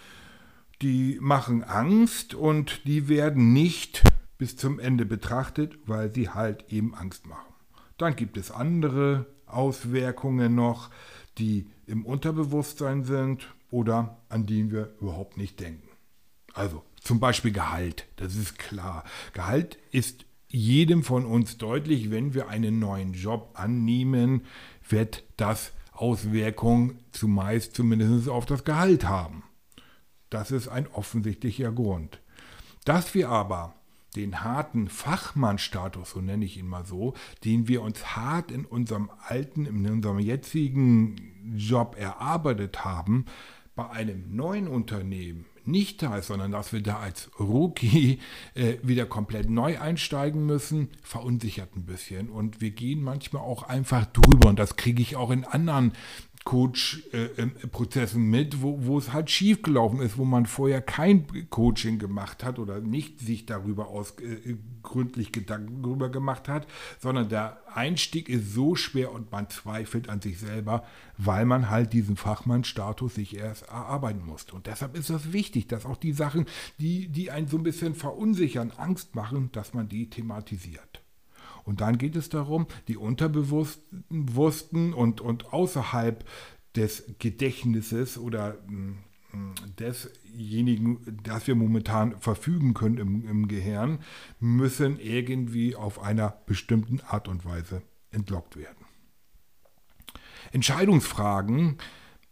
die 0.82 1.18
machen 1.20 1.64
Angst 1.64 2.36
und 2.36 2.86
die 2.86 3.10
werden 3.10 3.52
nicht 3.52 4.04
bis 4.38 4.56
zum 4.56 4.80
Ende 4.80 5.06
betrachtet, 5.06 5.78
weil 5.88 6.14
sie 6.14 6.30
halt 6.30 6.72
eben 6.72 6.94
Angst 6.94 7.26
machen. 7.26 7.52
Dann 7.98 8.16
gibt 8.16 8.38
es 8.38 8.52
andere 8.52 9.26
Auswirkungen 9.48 10.54
noch, 10.54 10.92
die 11.40 11.68
im 11.88 12.06
Unterbewusstsein 12.06 13.04
sind 13.04 13.54
oder 13.72 14.22
an 14.30 14.46
die 14.46 14.72
wir 14.72 14.94
überhaupt 15.02 15.36
nicht 15.36 15.60
denken. 15.60 15.90
Also 16.54 16.84
zum 17.02 17.20
Beispiel 17.20 17.52
Gehalt, 17.52 18.06
das 18.18 18.36
ist 18.36 18.60
klar. 18.60 19.04
Gehalt 19.34 19.80
ist 19.92 20.26
jedem 20.54 21.04
von 21.04 21.26
uns 21.26 21.58
deutlich, 21.58 22.12
wenn 22.12 22.36
wir 22.36 22.48
einen 22.48 22.78
neuen 22.78 23.14
Job 23.14 23.50
annehmen, 23.56 24.46
wird 24.88 25.24
das 25.36 25.72
Auswirkungen 25.92 27.00
zumeist 27.12 27.76
zumindest 27.76 28.30
auf 28.30 28.46
das 28.46 28.64
Gehalt 28.64 29.04
haben. 29.06 29.44
Das 30.30 30.52
ist 30.52 30.68
ein 30.68 30.86
offensichtlicher 30.88 31.72
Grund. 31.72 32.20
Dass 32.86 33.16
wir 33.16 33.30
aber 33.30 33.74
den 34.16 34.44
harten 34.44 34.90
Fachmannstatus, 34.90 36.12
so 36.12 36.22
nenne 36.22 36.46
ich 36.46 36.58
ihn 36.58 36.68
mal 36.68 36.86
so, 36.86 37.16
den 37.44 37.68
wir 37.68 37.82
uns 37.82 38.16
hart 38.16 38.52
in 38.52 38.66
unserem 38.66 39.10
alten, 39.28 39.66
in 39.66 39.90
unserem 39.90 40.20
jetzigen 40.20 41.56
Job 41.56 41.96
erarbeitet 41.98 42.86
haben, 42.86 43.26
bei 43.76 43.90
einem 43.90 44.36
neuen 44.36 44.68
Unternehmen 44.68 45.46
nicht 45.67 46.01
da 46.01 46.17
ist, 46.17 46.27
sondern 46.27 46.51
dass 46.51 46.74
wir 46.74 46.82
da 46.82 47.00
als 47.00 47.29
Rookie 47.39 48.20
äh, 48.55 48.75
wieder 48.82 49.05
komplett 49.05 49.50
neu 49.50 49.79
einsteigen 49.79 50.46
müssen, 50.46 50.89
verunsichert 51.01 51.75
ein 51.75 51.86
bisschen. 51.86 52.29
Und 52.29 52.62
wir 52.62 52.72
gehen 52.72 53.01
manchmal 53.01 53.41
auch 53.41 53.63
einfach 53.63 54.05
drüber. 54.05 54.50
Und 54.50 54.60
das 54.60 54.75
kriege 54.75 55.01
ich 55.01 55.15
auch 55.15 55.32
in 55.32 55.46
anderen 55.46 55.93
Coach-Prozessen 56.44 58.30
mit, 58.30 58.62
wo, 58.62 58.86
wo 58.86 58.98
es 58.98 59.14
halt 59.14 59.30
schief 59.30 59.62
gelaufen 59.62 60.02
ist, 60.02 60.18
wo 60.18 60.26
man 60.26 60.46
vorher 60.46 60.82
kein 60.82 61.26
Coaching 61.50 62.00
gemacht 62.00 62.44
hat 62.44 62.60
oder 62.60 62.82
nicht 62.82 63.20
sich 63.20 63.46
darüber 63.46 63.88
aus, 63.88 64.16
äh, 64.20 64.58
gründlich 64.82 65.32
Gedanken 65.32 65.82
darüber 65.82 66.10
gemacht 66.10 66.50
hat, 66.50 66.68
sondern 67.00 67.30
der 67.30 67.62
Einstieg 67.74 68.28
ist 68.30 68.54
so 68.54 68.76
schwer 68.76 69.12
und 69.12 69.32
man 69.32 69.50
zweifelt 69.50 70.10
an 70.10 70.22
sich 70.22 70.40
selber, 70.40 70.84
weil 71.18 71.46
man 71.46 71.70
halt 71.70 71.94
diesen 71.94 72.18
Fachmannstatus 72.18 73.16
sich 73.16 73.38
erst 73.38 73.64
erarbeiten 73.64 74.26
musste. 74.26 74.54
Und 74.54 74.68
deshalb 74.68 74.98
ist 74.98 75.10
es 75.10 75.32
wichtig, 75.32 75.68
dass 75.68 75.86
auch 75.86 75.98
die 75.98 76.14
Sachen, 76.14 76.46
die, 76.80 77.08
die 77.08 77.32
einen 77.32 77.48
so 77.48 77.58
ein 77.58 77.64
bisschen 77.64 77.96
verunsichern, 77.96 78.72
Angst 78.72 79.16
machen, 79.16 79.50
dass 79.54 79.74
man 79.74 79.88
die 79.88 80.10
thematisiert. 80.10 81.03
Und 81.63 81.82
dann 81.82 81.98
geht 81.98 82.15
es 82.15 82.29
darum, 82.29 82.67
die 82.88 82.98
Unterbewussten 82.98 84.93
und, 84.93 85.22
und 85.22 85.53
außerhalb 85.53 86.24
des 86.75 87.03
Gedächtnisses 87.20 88.17
oder 88.17 88.58
mm, 88.67 88.98
desjenigen, 89.79 91.20
das 91.24 91.48
wir 91.48 91.55
momentan 91.55 92.20
verfügen 92.20 92.74
können 92.74 92.98
im, 92.98 93.27
im 93.27 93.48
Gehirn, 93.48 94.00
müssen 94.39 95.00
irgendwie 95.00 95.75
auf 95.75 96.01
einer 96.01 96.38
bestimmten 96.46 97.00
Art 97.01 97.27
und 97.27 97.46
Weise 97.46 97.82
entlockt 98.12 98.55
werden. 98.55 98.86
Entscheidungsfragen 100.51 101.77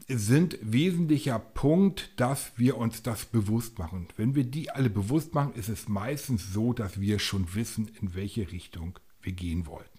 sind 0.08 0.60
wesentlicher 0.62 1.40
Punkt, 1.40 2.20
dass 2.20 2.52
wir 2.58 2.78
uns 2.78 3.02
das 3.02 3.26
bewusst 3.26 3.80
machen. 3.80 4.08
Wenn 4.18 4.36
wir 4.36 4.44
die 4.44 4.70
alle 4.70 4.90
bewusst 4.90 5.34
machen, 5.34 5.54
ist 5.54 5.70
es 5.70 5.88
meistens 5.88 6.52
so, 6.52 6.74
dass 6.74 7.00
wir 7.00 7.20
schon 7.20 7.56
wissen, 7.56 7.90
in 8.02 8.14
welche 8.14 8.52
Richtung 8.52 9.00
wir 9.24 9.34
gehen 9.34 9.66
wollten. 9.66 9.90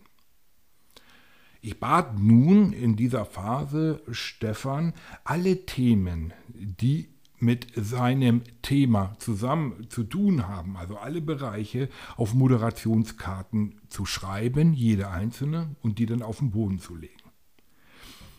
Ich 1.60 1.78
bat 1.78 2.18
nun 2.18 2.72
in 2.72 2.96
dieser 2.96 3.24
Phase 3.24 4.02
Stefan, 4.10 4.94
alle 5.22 5.64
Themen, 5.64 6.32
die 6.48 7.08
mit 7.38 7.68
seinem 7.76 8.42
Thema 8.62 9.16
zusammen 9.18 9.88
zu 9.88 10.04
tun 10.04 10.48
haben, 10.48 10.76
also 10.76 10.96
alle 10.96 11.20
Bereiche 11.20 11.88
auf 12.16 12.34
Moderationskarten 12.34 13.80
zu 13.88 14.06
schreiben, 14.06 14.72
jede 14.74 15.08
einzelne, 15.08 15.74
und 15.82 15.98
die 15.98 16.06
dann 16.06 16.22
auf 16.22 16.38
den 16.38 16.52
Boden 16.52 16.78
zu 16.78 16.94
legen. 16.94 17.12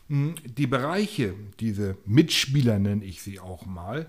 Hm, 0.08 0.36
die 0.46 0.68
Bereiche, 0.68 1.34
diese 1.60 1.98
Mitspieler 2.06 2.80
nenne 2.80 3.06
ich 3.06 3.22
sie 3.22 3.40
auch 3.40 3.66
mal, 3.66 4.08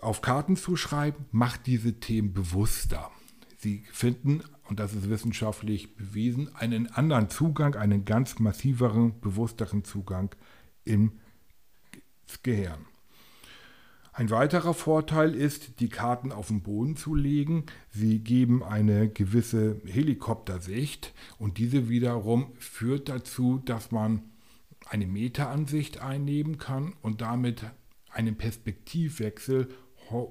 auf 0.00 0.22
Karten 0.22 0.56
zu 0.56 0.76
schreiben, 0.76 1.24
macht 1.30 1.66
diese 1.66 2.00
Themen 2.00 2.32
bewusster. 2.32 3.10
Sie 3.58 3.84
finden 3.92 4.42
und 4.68 4.80
das 4.80 4.94
ist 4.94 5.08
wissenschaftlich 5.08 5.96
bewiesen, 5.96 6.54
einen 6.54 6.88
anderen 6.88 7.30
Zugang, 7.30 7.74
einen 7.74 8.04
ganz 8.04 8.38
massiveren, 8.38 9.20
bewussteren 9.20 9.84
Zugang 9.84 10.34
im 10.84 11.12
Gehirn. 12.42 12.86
Ein 14.12 14.30
weiterer 14.30 14.72
Vorteil 14.72 15.34
ist, 15.34 15.80
die 15.80 15.90
Karten 15.90 16.32
auf 16.32 16.48
den 16.48 16.62
Boden 16.62 16.96
zu 16.96 17.14
legen. 17.14 17.66
Sie 17.90 18.20
geben 18.20 18.64
eine 18.64 19.10
gewisse 19.10 19.80
Helikoptersicht 19.84 21.12
und 21.38 21.58
diese 21.58 21.90
wiederum 21.90 22.52
führt 22.58 23.10
dazu, 23.10 23.60
dass 23.62 23.92
man 23.92 24.22
eine 24.88 25.06
Meta-Ansicht 25.06 26.00
einnehmen 26.00 26.56
kann 26.56 26.94
und 27.02 27.20
damit 27.20 27.66
einen 28.08 28.36
Perspektivwechsel 28.36 29.68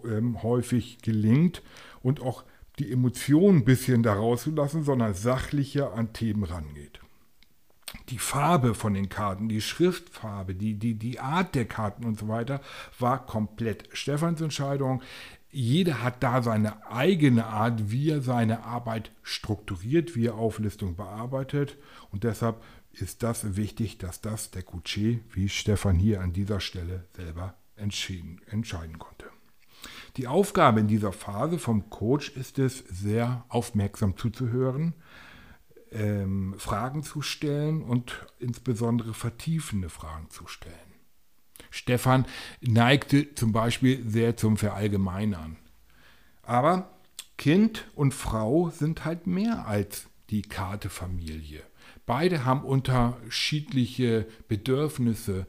ähm, 0.04 0.42
häufig 0.42 0.98
gelingt 1.04 1.62
und 2.02 2.22
auch 2.22 2.44
die 2.80 2.92
Emotionen 2.92 3.60
ein 3.60 3.66
bisschen 3.66 4.04
da 4.04 4.14
rauszulassen, 4.14 4.84
sondern 4.84 5.14
sachlicher 5.14 5.94
an 5.94 6.14
Themen 6.14 6.44
rangeht. 6.44 7.00
Die 8.10 8.18
Farbe 8.18 8.76
von 8.76 8.94
den 8.94 9.10
Karten, 9.10 9.50
die 9.50 9.62
Schriftfarbe, 9.62 10.54
die, 10.54 10.76
die, 10.76 10.96
die 10.96 11.20
Art 11.20 11.56
der 11.56 11.66
Karten 11.66 12.06
und 12.06 12.20
so 12.20 12.28
weiter 12.28 12.62
war 13.00 13.26
komplett 13.26 13.90
Stefans 13.94 14.42
Entscheidung. 14.42 15.02
Jeder 15.50 16.04
hat 16.04 16.22
da 16.22 16.42
seine 16.42 16.86
eigene 16.92 17.46
Art, 17.46 17.90
wie 17.90 18.10
er 18.10 18.22
seine 18.22 18.64
Arbeit 18.64 19.12
strukturiert, 19.24 20.16
wie 20.16 20.26
er 20.28 20.36
Auflistung 20.36 20.98
bearbeitet. 20.98 21.78
Und 22.12 22.26
deshalb 22.26 22.62
ist 22.92 23.24
das 23.24 23.56
wichtig, 23.56 23.98
dass 23.98 24.22
das 24.22 24.52
der 24.52 24.66
Couché, 24.66 25.20
wie 25.32 25.48
Stefan 25.50 25.96
hier 25.96 26.22
an 26.22 26.34
dieser 26.34 26.60
Stelle 26.60 27.06
selber 27.16 27.56
entscheiden 27.78 29.00
konnte. 29.00 29.35
Die 30.17 30.28
Aufgabe 30.28 30.80
in 30.80 30.88
dieser 30.88 31.12
Phase 31.12 31.60
vom 31.60 31.89
Coach 31.89 32.30
ist 32.30 32.58
es, 32.58 32.80
sehr 32.80 33.43
aufmerksam 33.49 34.15
zuzuhören, 34.15 34.93
ähm, 35.91 36.56
Fragen 36.58 37.04
zu 37.04 37.21
stellen 37.21 37.82
und 37.82 38.25
insbesondere 38.39 39.13
vertiefende 39.13 39.89
Fragen 39.89 40.30
zu 40.30 40.47
stellen. 40.47 40.75
Stefan 41.69 42.25
neigte 42.62 43.36
zum 43.36 43.51
Beispiel 43.51 44.08
sehr 44.10 44.38
zum 44.38 44.56
Verallgemeinern. 44.56 45.58
Aber 46.43 46.91
Kind 47.38 47.89
und 47.95 48.13
Frau 48.13 48.69
sind 48.69 49.04
halt 49.04 49.28
mehr 49.28 49.67
als 49.67 50.08
die 50.30 50.43
Karte 50.43 50.89
Familie. 50.89 51.63
Beide 52.06 52.45
haben 52.45 52.63
unterschiedliche 52.63 54.28
Bedürfnisse, 54.47 55.47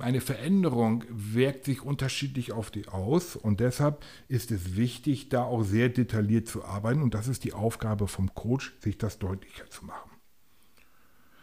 eine 0.00 0.20
Veränderung 0.20 1.04
wirkt 1.08 1.64
sich 1.64 1.82
unterschiedlich 1.82 2.52
auf 2.52 2.70
die 2.70 2.88
aus 2.88 3.34
und 3.36 3.60
deshalb 3.60 4.04
ist 4.28 4.52
es 4.52 4.76
wichtig, 4.76 5.28
da 5.28 5.42
auch 5.42 5.64
sehr 5.64 5.88
detailliert 5.88 6.46
zu 6.46 6.64
arbeiten 6.64 7.02
und 7.02 7.14
das 7.14 7.26
ist 7.26 7.44
die 7.44 7.52
Aufgabe 7.52 8.06
vom 8.06 8.34
Coach, 8.34 8.74
sich 8.80 8.98
das 8.98 9.18
deutlicher 9.18 9.68
zu 9.70 9.84
machen. 9.84 10.10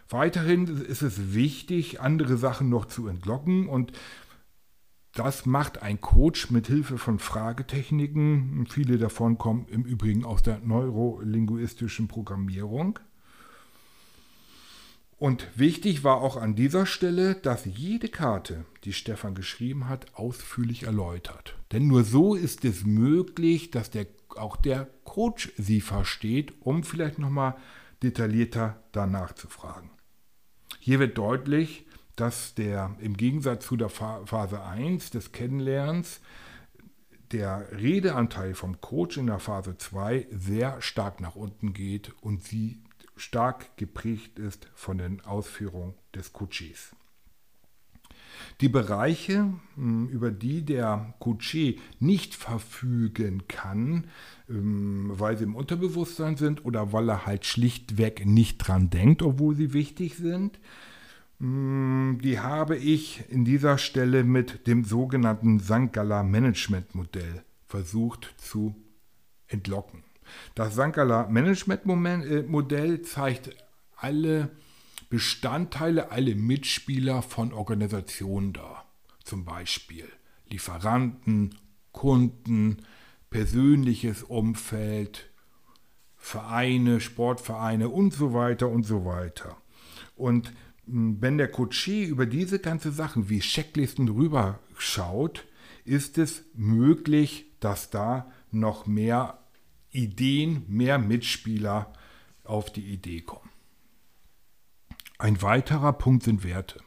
Weiterhin 0.08 0.68
ist 0.68 1.02
es 1.02 1.34
wichtig, 1.34 2.02
andere 2.02 2.38
Sachen 2.38 2.70
noch 2.70 2.86
zu 2.86 3.08
entlocken 3.08 3.68
und 3.68 3.92
das 5.14 5.46
macht 5.46 5.82
ein 5.82 6.00
Coach 6.02 6.50
mit 6.50 6.68
Hilfe 6.68 6.98
von 6.98 7.20
Fragetechniken. 7.20 8.68
Viele 8.70 8.98
davon 8.98 9.38
kommen 9.38 9.66
im 9.68 9.84
Übrigen 9.84 10.24
aus 10.24 10.44
der 10.44 10.60
neurolinguistischen 10.60 12.08
Programmierung. 12.08 13.00
Und 15.20 15.48
wichtig 15.56 16.06
war 16.06 16.22
auch 16.22 16.38
an 16.38 16.56
dieser 16.56 16.86
Stelle, 16.86 17.36
dass 17.36 17.66
jede 17.66 18.08
Karte, 18.08 18.64
die 18.86 18.94
Stefan 18.94 19.36
geschrieben 19.36 19.90
hat, 19.90 20.08
ausführlich 20.16 20.84
erläutert. 20.84 21.58
Denn 21.74 21.88
nur 21.88 22.06
so 22.06 22.36
ist 22.36 22.64
es 22.64 22.86
möglich, 22.86 23.70
dass 23.70 23.92
der, 23.92 24.08
auch 24.38 24.56
der 24.56 24.88
Coach 25.04 25.52
sie 25.58 25.82
versteht, 25.82 26.54
um 26.62 26.84
vielleicht 26.84 27.20
nochmal 27.20 27.58
detaillierter 28.02 28.82
danach 28.94 29.34
zu 29.34 29.50
fragen. 29.50 29.92
Hier 30.80 31.00
wird 31.00 31.18
deutlich, 31.18 31.86
dass 32.16 32.56
der 32.56 32.96
im 33.02 33.18
Gegensatz 33.18 33.66
zu 33.66 33.76
der 33.76 33.90
Phase 33.90 34.64
1 34.64 35.10
des 35.10 35.34
Kennenlernens 35.34 36.22
der 37.34 37.68
Redeanteil 37.74 38.56
vom 38.56 38.80
Coach 38.80 39.18
in 39.18 39.28
der 39.28 39.40
Phase 39.40 39.78
2 39.78 40.28
sehr 40.32 40.82
stark 40.82 41.20
nach 41.20 41.36
unten 41.36 41.74
geht 41.74 42.14
und 42.22 42.42
sie 42.44 42.82
stark 43.20 43.78
geprägt 43.78 44.40
ist 44.40 44.68
von 44.74 44.98
den 44.98 45.22
Ausführungen 45.22 45.94
des 46.16 46.34
Kutschis. 46.34 46.96
Die 48.62 48.70
Bereiche, 48.70 49.54
hm, 49.76 50.08
über 50.10 50.32
die 50.32 50.64
der 50.64 51.14
Coaché 51.20 51.80
nicht 52.00 52.36
verfügen 52.36 53.48
kann, 53.48 54.08
ähm, 54.50 55.12
weil 55.14 55.38
sie 55.38 55.44
im 55.44 55.56
Unterbewusstsein 55.56 56.38
sind 56.38 56.66
oder 56.66 56.94
weil 56.94 57.10
er 57.10 57.26
halt 57.26 57.46
schlichtweg 57.46 58.26
nicht 58.26 58.58
dran 58.58 58.90
denkt, 58.90 59.22
obwohl 59.22 59.56
sie 59.56 59.74
wichtig 59.74 60.16
sind, 60.16 60.60
hm, 61.40 62.20
die 62.22 62.40
habe 62.40 62.76
ich 62.76 63.24
in 63.30 63.46
dieser 63.46 63.78
Stelle 63.78 64.24
mit 64.24 64.68
dem 64.68 64.84
sogenannten 64.84 65.60
Sankala 65.60 66.24
Management 66.24 66.96
Modell 66.96 67.44
versucht 67.66 68.34
zu 68.38 68.76
entlocken. 69.48 70.04
Das 70.56 70.76
Sankala 70.76 71.28
Management 71.30 71.86
äh, 72.26 72.44
Modell 72.44 73.02
zeigt 73.02 73.56
alle 73.96 74.50
Bestandteile, 75.10 76.12
alle 76.12 76.36
Mitspieler 76.36 77.22
von 77.22 77.52
Organisationen 77.52 78.54
dar. 78.54 78.86
Zum 79.24 79.44
Beispiel 79.46 80.08
Lieferanten, 80.50 81.56
Kunden, 81.92 82.78
persönliches 83.30 84.24
Umfeld, 84.24 85.30
Vereine, 86.16 87.00
Sportvereine 87.00 87.90
und 87.90 88.14
so 88.14 88.34
weiter 88.34 88.70
und 88.70 88.84
so 88.84 89.06
weiter. 89.06 89.58
Und 90.16 90.54
hm, 90.86 91.18
wenn 91.22 91.38
der 91.38 91.50
Coachee 91.50 92.04
über 92.04 92.26
diese 92.26 92.60
ganze 92.60 92.92
Sachen 92.92 93.30
wie 93.30 93.40
Checklisten 93.40 94.10
rüberschaut, 94.10 95.46
ist 95.86 96.18
es 96.18 96.44
möglich, 96.54 97.46
dass 97.60 97.90
da 97.90 98.32
noch 98.52 98.86
mehr 98.86 99.39
Ideen, 100.04 100.64
mehr 100.68 100.98
Mitspieler 100.98 101.94
auf 102.44 102.72
die 102.72 102.86
Idee 102.86 103.22
kommen. 103.22 103.50
Ein 105.18 105.42
weiterer 105.42 105.94
Punkt 105.94 106.24
sind 106.24 106.44
Werte. 106.44 106.82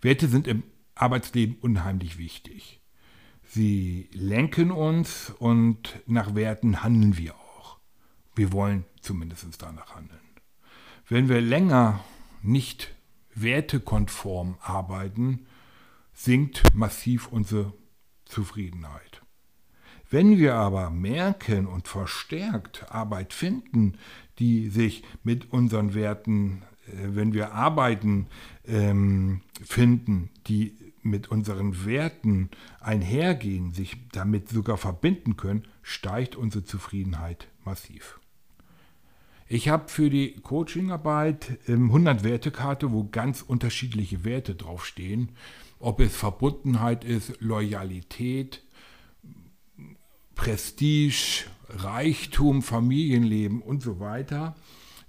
Werte 0.00 0.28
sind 0.28 0.46
im 0.48 0.64
Arbeitsleben 0.94 1.56
unheimlich 1.60 2.18
wichtig. 2.18 2.80
Sie 3.42 4.08
lenken 4.12 4.70
uns 4.70 5.30
und 5.38 6.00
nach 6.06 6.34
Werten 6.34 6.82
handeln 6.82 7.16
wir 7.16 7.34
auch. 7.36 7.78
Wir 8.34 8.52
wollen 8.52 8.84
zumindest 9.00 9.62
danach 9.62 9.94
handeln. 9.94 10.20
Wenn 11.08 11.28
wir 11.28 11.40
länger 11.40 12.02
nicht 12.42 12.94
wertekonform 13.34 14.56
arbeiten, 14.60 15.46
sinkt 16.12 16.74
massiv 16.74 17.28
unsere 17.28 17.72
Zufriedenheit. 18.24 19.13
Wenn 20.10 20.38
wir 20.38 20.54
aber 20.54 20.90
merken 20.90 21.66
und 21.66 21.88
verstärkt 21.88 22.86
Arbeit 22.90 23.32
finden, 23.32 23.98
die 24.38 24.68
sich 24.68 25.02
mit 25.22 25.52
unseren 25.52 25.94
Werten 25.94 26.62
äh, 26.86 27.14
wenn 27.14 27.32
wir 27.32 27.52
Arbeiten 27.52 28.26
ähm, 28.66 29.40
finden, 29.64 30.30
die 30.46 30.76
mit 31.02 31.30
unseren 31.30 31.84
Werten 31.84 32.50
einhergehen, 32.80 33.72
sich 33.72 33.96
damit 34.12 34.48
sogar 34.48 34.78
verbinden 34.78 35.36
können, 35.36 35.64
steigt 35.82 36.34
unsere 36.34 36.64
Zufriedenheit 36.64 37.48
massiv. 37.64 38.20
Ich 39.46 39.68
habe 39.68 39.90
für 39.90 40.08
die 40.08 40.36
Coachingarbeit 40.36 41.58
100 41.68 42.18
ähm, 42.18 42.24
Wertekarte, 42.24 42.90
wo 42.92 43.04
ganz 43.04 43.42
unterschiedliche 43.42 44.24
Werte 44.24 44.54
draufstehen. 44.54 45.32
Ob 45.78 46.00
es 46.00 46.16
Verbundenheit 46.16 47.04
ist, 47.04 47.40
Loyalität, 47.40 48.62
Prestige, 50.34 51.44
Reichtum, 51.68 52.62
Familienleben 52.62 53.62
und 53.62 53.82
so 53.82 54.00
weiter. 54.00 54.54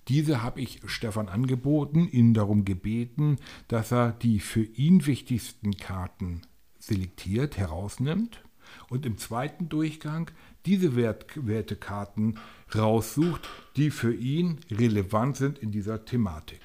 Diese 0.08 0.44
habe 0.44 0.62
ich 0.62 0.82
Stefan 0.86 1.30
angeboten, 1.30 2.08
ihn 2.08 2.34
darum 2.34 2.64
gebeten, 2.64 3.38
dass 3.68 3.92
er 3.92 4.12
die 4.12 4.40
für 4.40 4.64
ihn 4.64 5.06
wichtigsten 5.06 5.78
Karten 5.78 6.42
selektiert, 6.78 7.58
herausnimmt 7.58 8.44
und 8.90 9.06
im 9.06 9.18
zweiten 9.18 9.70
Durchgang 9.70 10.30
diese 10.66 10.96
Wert 10.96 11.26
Wertekarten 11.36 12.40
raussucht, 12.74 13.48
die 13.76 13.92
für 13.92 14.14
ihn 14.14 14.60
relevant 14.70 15.38
sind 15.38 15.60
in 15.60 15.72
dieser 15.72 16.06
Thematik. 16.06 16.60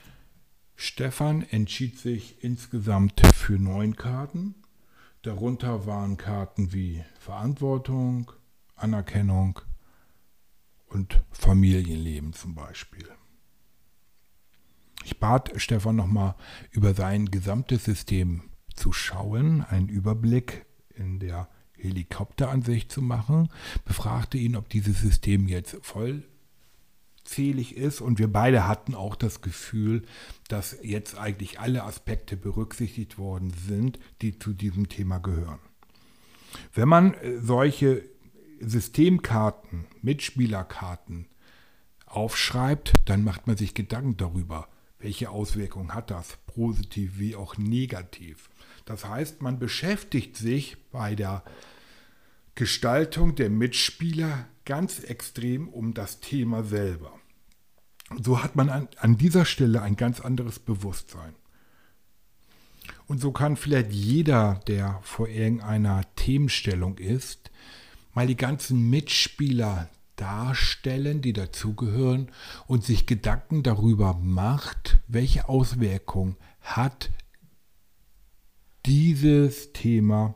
Stefan 0.76 1.42
entschied 1.42 1.98
sich 1.98 2.42
insgesamt 2.42 3.20
für 3.34 3.58
neun 3.58 3.96
Karten. 3.96 4.54
Darunter 5.22 5.86
waren 5.86 6.16
Karten 6.16 6.72
wie 6.72 7.04
Verantwortung, 7.18 8.32
Anerkennung 8.82 9.60
und 10.86 11.22
Familienleben 11.30 12.32
zum 12.32 12.54
Beispiel. 12.54 13.08
Ich 15.04 15.18
bat 15.18 15.52
Stefan 15.56 15.96
nochmal 15.96 16.34
über 16.70 16.94
sein 16.94 17.26
gesamtes 17.26 17.84
System 17.84 18.42
zu 18.74 18.92
schauen, 18.92 19.62
einen 19.62 19.88
Überblick 19.88 20.66
in 20.94 21.18
der 21.18 21.48
Helikopteransicht 21.72 22.92
zu 22.92 23.00
machen, 23.00 23.48
befragte 23.84 24.36
ihn, 24.36 24.56
ob 24.56 24.68
dieses 24.68 25.00
System 25.00 25.48
jetzt 25.48 25.78
vollzählig 25.80 27.76
ist 27.76 28.00
und 28.00 28.18
wir 28.18 28.30
beide 28.30 28.68
hatten 28.68 28.94
auch 28.94 29.14
das 29.16 29.40
Gefühl, 29.40 30.02
dass 30.48 30.76
jetzt 30.82 31.16
eigentlich 31.16 31.58
alle 31.58 31.84
Aspekte 31.84 32.36
berücksichtigt 32.36 33.16
worden 33.16 33.50
sind, 33.50 33.98
die 34.20 34.38
zu 34.38 34.52
diesem 34.52 34.88
Thema 34.88 35.18
gehören. 35.18 35.60
Wenn 36.74 36.88
man 36.88 37.14
äh, 37.14 37.38
solche 37.40 38.04
Systemkarten, 38.60 39.86
Mitspielerkarten 40.02 41.26
aufschreibt, 42.06 42.94
dann 43.06 43.24
macht 43.24 43.46
man 43.46 43.56
sich 43.56 43.74
Gedanken 43.74 44.16
darüber, 44.16 44.68
welche 44.98 45.30
Auswirkungen 45.30 45.94
hat 45.94 46.10
das, 46.10 46.38
positiv 46.46 47.18
wie 47.18 47.36
auch 47.36 47.56
negativ. 47.56 48.50
Das 48.84 49.04
heißt, 49.04 49.42
man 49.42 49.58
beschäftigt 49.58 50.36
sich 50.36 50.76
bei 50.90 51.14
der 51.14 51.42
Gestaltung 52.54 53.34
der 53.36 53.48
Mitspieler 53.48 54.46
ganz 54.64 55.00
extrem 55.00 55.68
um 55.68 55.94
das 55.94 56.20
Thema 56.20 56.62
selber. 56.62 57.12
So 58.22 58.42
hat 58.42 58.56
man 58.56 58.68
an, 58.68 58.88
an 58.98 59.16
dieser 59.16 59.44
Stelle 59.44 59.82
ein 59.82 59.96
ganz 59.96 60.20
anderes 60.20 60.58
Bewusstsein. 60.58 61.34
Und 63.06 63.20
so 63.20 63.32
kann 63.32 63.56
vielleicht 63.56 63.92
jeder, 63.92 64.60
der 64.66 65.00
vor 65.02 65.28
irgendeiner 65.28 66.02
Themenstellung 66.16 66.98
ist, 66.98 67.50
mal 68.20 68.26
die 68.26 68.36
ganzen 68.36 68.90
Mitspieler 68.90 69.88
darstellen, 70.16 71.22
die 71.22 71.32
dazugehören 71.32 72.30
und 72.66 72.84
sich 72.84 73.06
Gedanken 73.06 73.62
darüber 73.62 74.12
macht, 74.12 74.98
welche 75.08 75.48
Auswirkungen 75.48 76.36
hat 76.60 77.08
dieses 78.84 79.72
Thema 79.72 80.34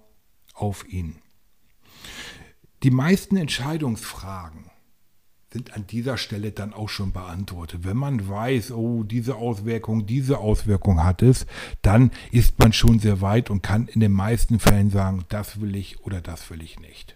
auf 0.55 0.89
ihn. 0.89 1.17
Die 2.83 2.91
meisten 2.91 3.37
Entscheidungsfragen 3.37 4.71
sind 5.53 5.75
an 5.75 5.87
dieser 5.87 6.17
Stelle 6.17 6.53
dann 6.53 6.73
auch 6.73 6.89
schon 6.89 7.13
beantwortet. 7.13 7.85
Wenn 7.85 7.99
man 7.99 8.27
weiß, 8.31 8.73
oh, 8.73 9.03
diese 9.03 9.37
Auswirkung, 9.37 10.07
diese 10.07 10.39
Auswirkung 10.39 11.05
hat 11.05 11.21
es, 11.21 11.45
dann 11.83 12.13
ist 12.31 12.59
man 12.59 12.73
schon 12.73 12.99
sehr 12.99 13.21
weit 13.21 13.51
und 13.51 13.63
kann 13.63 13.89
in 13.89 14.01
den 14.01 14.13
meisten 14.13 14.59
Fällen 14.59 14.89
sagen, 14.89 15.27
das 15.29 15.61
will 15.61 15.77
ich 15.77 16.01
oder 16.01 16.23
das 16.23 16.49
will 16.49 16.63
ich 16.63 16.81
nicht. 16.81 17.15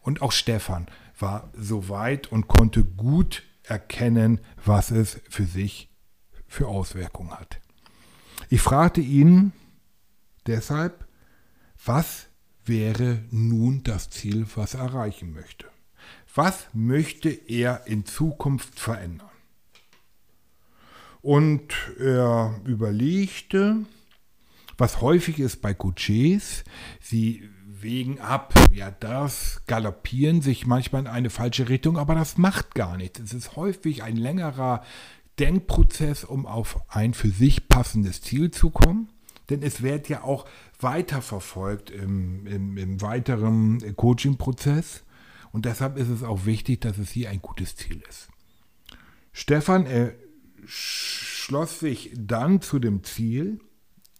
Und 0.00 0.22
auch 0.22 0.32
Stefan 0.32 0.86
war 1.18 1.50
so 1.56 1.88
weit 1.88 2.26
und 2.28 2.48
konnte 2.48 2.84
gut 2.84 3.42
erkennen, 3.64 4.40
was 4.64 4.90
es 4.90 5.20
für 5.28 5.44
sich 5.44 5.90
für 6.46 6.68
Auswirkungen 6.68 7.32
hat. 7.32 7.60
Ich 8.48 8.62
fragte 8.62 9.00
ihn 9.00 9.52
deshalb, 10.46 11.06
was 11.84 12.26
wäre 12.64 13.22
nun 13.30 13.82
das 13.82 14.10
Ziel, 14.10 14.46
was 14.54 14.74
er 14.74 14.80
erreichen 14.80 15.32
möchte? 15.32 15.66
Was 16.34 16.68
möchte 16.72 17.30
er 17.30 17.86
in 17.86 18.04
Zukunft 18.04 18.78
verändern? 18.78 19.28
Und 21.20 21.74
er 21.98 22.60
überlegte, 22.64 23.84
was 24.76 25.00
häufig 25.00 25.40
ist 25.40 25.60
bei 25.60 25.74
Coaches, 25.74 26.64
sie 27.00 27.50
wägen 27.82 28.20
ab. 28.20 28.54
Ja, 28.72 28.90
das 28.90 29.62
galoppieren 29.66 30.42
sich 30.42 30.66
manchmal 30.66 31.02
in 31.02 31.06
eine 31.06 31.30
falsche 31.30 31.68
Richtung, 31.68 31.98
aber 31.98 32.14
das 32.14 32.38
macht 32.38 32.74
gar 32.74 32.96
nichts. 32.96 33.20
Es 33.20 33.32
ist 33.32 33.56
häufig 33.56 34.02
ein 34.02 34.16
längerer 34.16 34.82
Denkprozess, 35.38 36.24
um 36.24 36.46
auf 36.46 36.80
ein 36.88 37.14
für 37.14 37.30
sich 37.30 37.68
passendes 37.68 38.20
Ziel 38.22 38.50
zu 38.50 38.70
kommen. 38.70 39.08
Denn 39.50 39.62
es 39.62 39.82
wird 39.82 40.08
ja 40.08 40.22
auch 40.22 40.46
weiterverfolgt 40.80 41.90
im, 41.90 42.46
im, 42.46 42.76
im 42.76 43.00
weiteren 43.00 43.96
Coaching-Prozess. 43.96 45.04
Und 45.52 45.64
deshalb 45.64 45.96
ist 45.96 46.08
es 46.08 46.22
auch 46.22 46.44
wichtig, 46.44 46.82
dass 46.82 46.98
es 46.98 47.10
hier 47.10 47.30
ein 47.30 47.40
gutes 47.40 47.74
Ziel 47.76 48.02
ist. 48.08 48.28
Stefan 49.32 49.86
er 49.86 50.12
schloss 50.66 51.80
sich 51.80 52.12
dann 52.14 52.60
zu 52.60 52.78
dem 52.78 53.04
Ziel, 53.04 53.60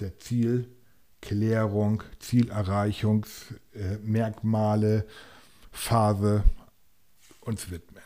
der 0.00 0.18
Zielklärung, 0.18 2.02
Zielerreichungsmerkmale, 2.18 5.06
Phase 5.72 6.44
uns 7.40 7.70
widmen. 7.70 8.02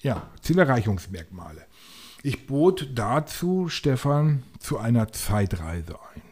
Ja, 0.00 0.30
Zielerreichungsmerkmale. 0.40 1.66
Ich 2.22 2.46
bot 2.46 2.88
dazu 2.94 3.68
Stefan 3.68 4.44
zu 4.60 4.78
einer 4.78 5.12
Zeitreise 5.12 5.98
ein. 6.14 6.22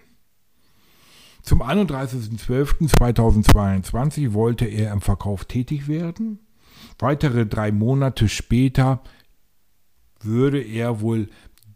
Zum 1.42 1.62
31.12.2022 1.62 4.32
wollte 4.32 4.64
er 4.64 4.94
im 4.94 5.02
Verkauf 5.02 5.44
tätig 5.44 5.86
werden. 5.86 6.38
Weitere 6.98 7.44
drei 7.44 7.72
Monate 7.72 8.30
später 8.30 9.02
würde 10.24 10.62
er 10.62 11.00
wohl 11.00 11.28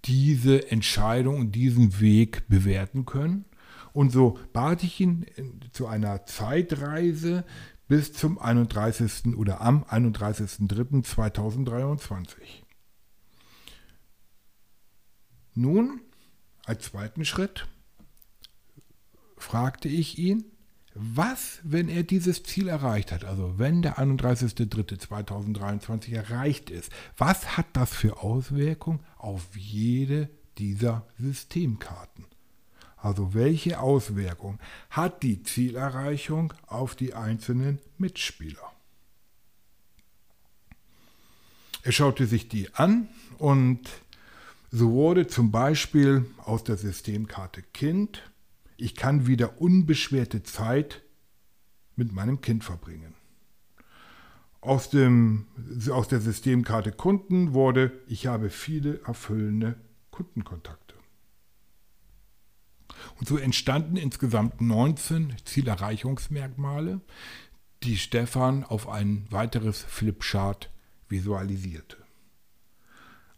diese 0.04 0.70
Entscheidung 0.70 1.36
und 1.36 1.52
diesen 1.52 2.00
Weg 2.00 2.48
bewerten 2.48 3.06
können. 3.06 3.44
Und 3.92 4.10
so 4.10 4.38
bat 4.52 4.82
ich 4.82 5.00
ihn 5.00 5.26
zu 5.72 5.86
einer 5.86 6.26
Zeitreise 6.26 7.44
bis 7.88 8.12
zum 8.12 8.38
31. 8.38 9.36
oder 9.36 9.60
am 9.60 9.84
31.03.2023. 9.84 12.36
Nun, 15.54 16.00
als 16.66 16.84
zweiten 16.84 17.24
Schritt, 17.24 17.66
fragte 19.38 19.88
ich 19.88 20.18
ihn, 20.18 20.44
was, 20.98 21.60
wenn 21.62 21.88
er 21.88 22.02
dieses 22.02 22.42
Ziel 22.42 22.66
erreicht 22.68 23.12
hat, 23.12 23.24
also 23.24 23.58
wenn 23.58 23.82
der 23.82 23.98
31.03.2023 23.98 26.14
erreicht 26.14 26.70
ist, 26.70 26.90
was 27.16 27.56
hat 27.56 27.66
das 27.74 27.94
für 27.94 28.22
Auswirkungen 28.22 29.00
auf 29.18 29.56
jede 29.56 30.28
dieser 30.58 31.06
Systemkarten? 31.18 32.24
Also 32.96 33.34
welche 33.34 33.78
Auswirkungen 33.78 34.58
hat 34.90 35.22
die 35.22 35.42
Zielerreichung 35.42 36.54
auf 36.66 36.94
die 36.94 37.14
einzelnen 37.14 37.78
Mitspieler? 37.98 38.72
Er 41.82 41.92
schaute 41.92 42.26
sich 42.26 42.48
die 42.48 42.74
an 42.74 43.08
und 43.38 43.80
so 44.72 44.92
wurde 44.92 45.26
zum 45.26 45.52
Beispiel 45.52 46.26
aus 46.38 46.64
der 46.64 46.76
Systemkarte 46.76 47.62
Kind, 47.62 48.22
ich 48.76 48.94
kann 48.94 49.26
wieder 49.26 49.60
unbeschwerte 49.60 50.42
Zeit 50.42 51.02
mit 51.96 52.12
meinem 52.12 52.40
Kind 52.40 52.64
verbringen. 52.64 53.14
Aus, 54.60 54.90
dem, 54.90 55.46
aus 55.90 56.08
der 56.08 56.20
Systemkarte 56.20 56.92
Kunden 56.92 57.54
wurde, 57.54 57.92
ich 58.08 58.26
habe 58.26 58.50
viele 58.50 59.00
erfüllende 59.02 59.76
Kundenkontakte. 60.10 60.94
Und 63.18 63.28
so 63.28 63.36
entstanden 63.36 63.96
insgesamt 63.96 64.60
19 64.60 65.34
Zielerreichungsmerkmale, 65.44 67.00
die 67.82 67.96
Stefan 67.96 68.64
auf 68.64 68.88
ein 68.88 69.26
weiteres 69.30 69.82
Flipchart 69.82 70.70
visualisierte. 71.08 71.98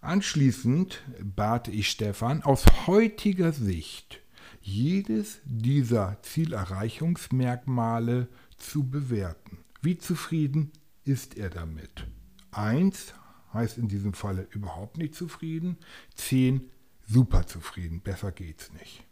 Anschließend 0.00 1.02
bat 1.22 1.68
ich 1.68 1.90
Stefan 1.90 2.42
aus 2.42 2.64
heutiger 2.86 3.52
Sicht 3.52 4.20
jedes 4.60 5.40
dieser 5.44 6.18
Zielerreichungsmerkmale 6.22 8.28
zu 8.56 8.88
bewerten. 8.88 9.58
Wie 9.82 9.98
zufrieden 9.98 10.72
ist 11.04 11.36
er 11.36 11.50
damit? 11.50 12.06
1 12.52 13.14
heißt 13.52 13.78
in 13.78 13.88
diesem 13.88 14.12
Falle 14.12 14.46
überhaupt 14.50 14.98
nicht 14.98 15.14
zufrieden, 15.14 15.78
10 16.14 16.70
super 17.06 17.46
zufrieden, 17.46 18.00
besser 18.00 18.32
geht's 18.32 18.72
nicht. 18.72 19.04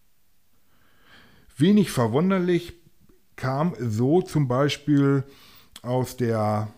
Wenig 1.56 1.90
verwunderlich 1.90 2.74
kam 3.36 3.74
so 3.78 4.20
zum 4.20 4.48
Beispiel 4.48 5.24
aus, 5.82 6.16
der, 6.16 6.68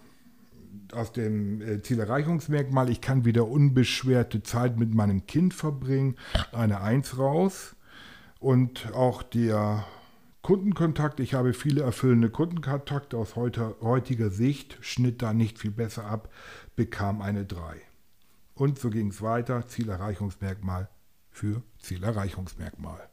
aus 0.92 1.12
dem 1.12 1.60
äh, 1.60 1.82
Zielerreichungsmerkmal, 1.82 2.90
ich 2.90 3.00
kann 3.00 3.24
wieder 3.24 3.48
unbeschwerte 3.48 4.42
Zeit 4.42 4.78
mit 4.78 4.94
meinem 4.94 5.26
Kind 5.26 5.54
verbringen, 5.54 6.16
eine 6.52 6.80
Eins 6.80 7.18
raus. 7.18 7.74
Und 8.38 8.92
auch 8.94 9.22
der 9.22 9.84
Kundenkontakt, 10.42 11.20
ich 11.20 11.34
habe 11.34 11.52
viele 11.52 11.82
erfüllende 11.82 12.30
Kundenkontakte 12.30 13.16
aus 13.16 13.36
heutiger 13.36 14.30
Sicht, 14.30 14.78
schnitt 14.80 15.22
da 15.22 15.34
nicht 15.34 15.58
viel 15.58 15.72
besser 15.72 16.06
ab, 16.06 16.32
bekam 16.76 17.20
eine 17.20 17.44
3. 17.44 17.82
Und 18.54 18.78
so 18.78 18.90
ging 18.90 19.08
es 19.08 19.22
weiter, 19.22 19.66
Zielerreichungsmerkmal 19.66 20.88
für 21.30 21.62
Zielerreichungsmerkmal. 21.78 23.08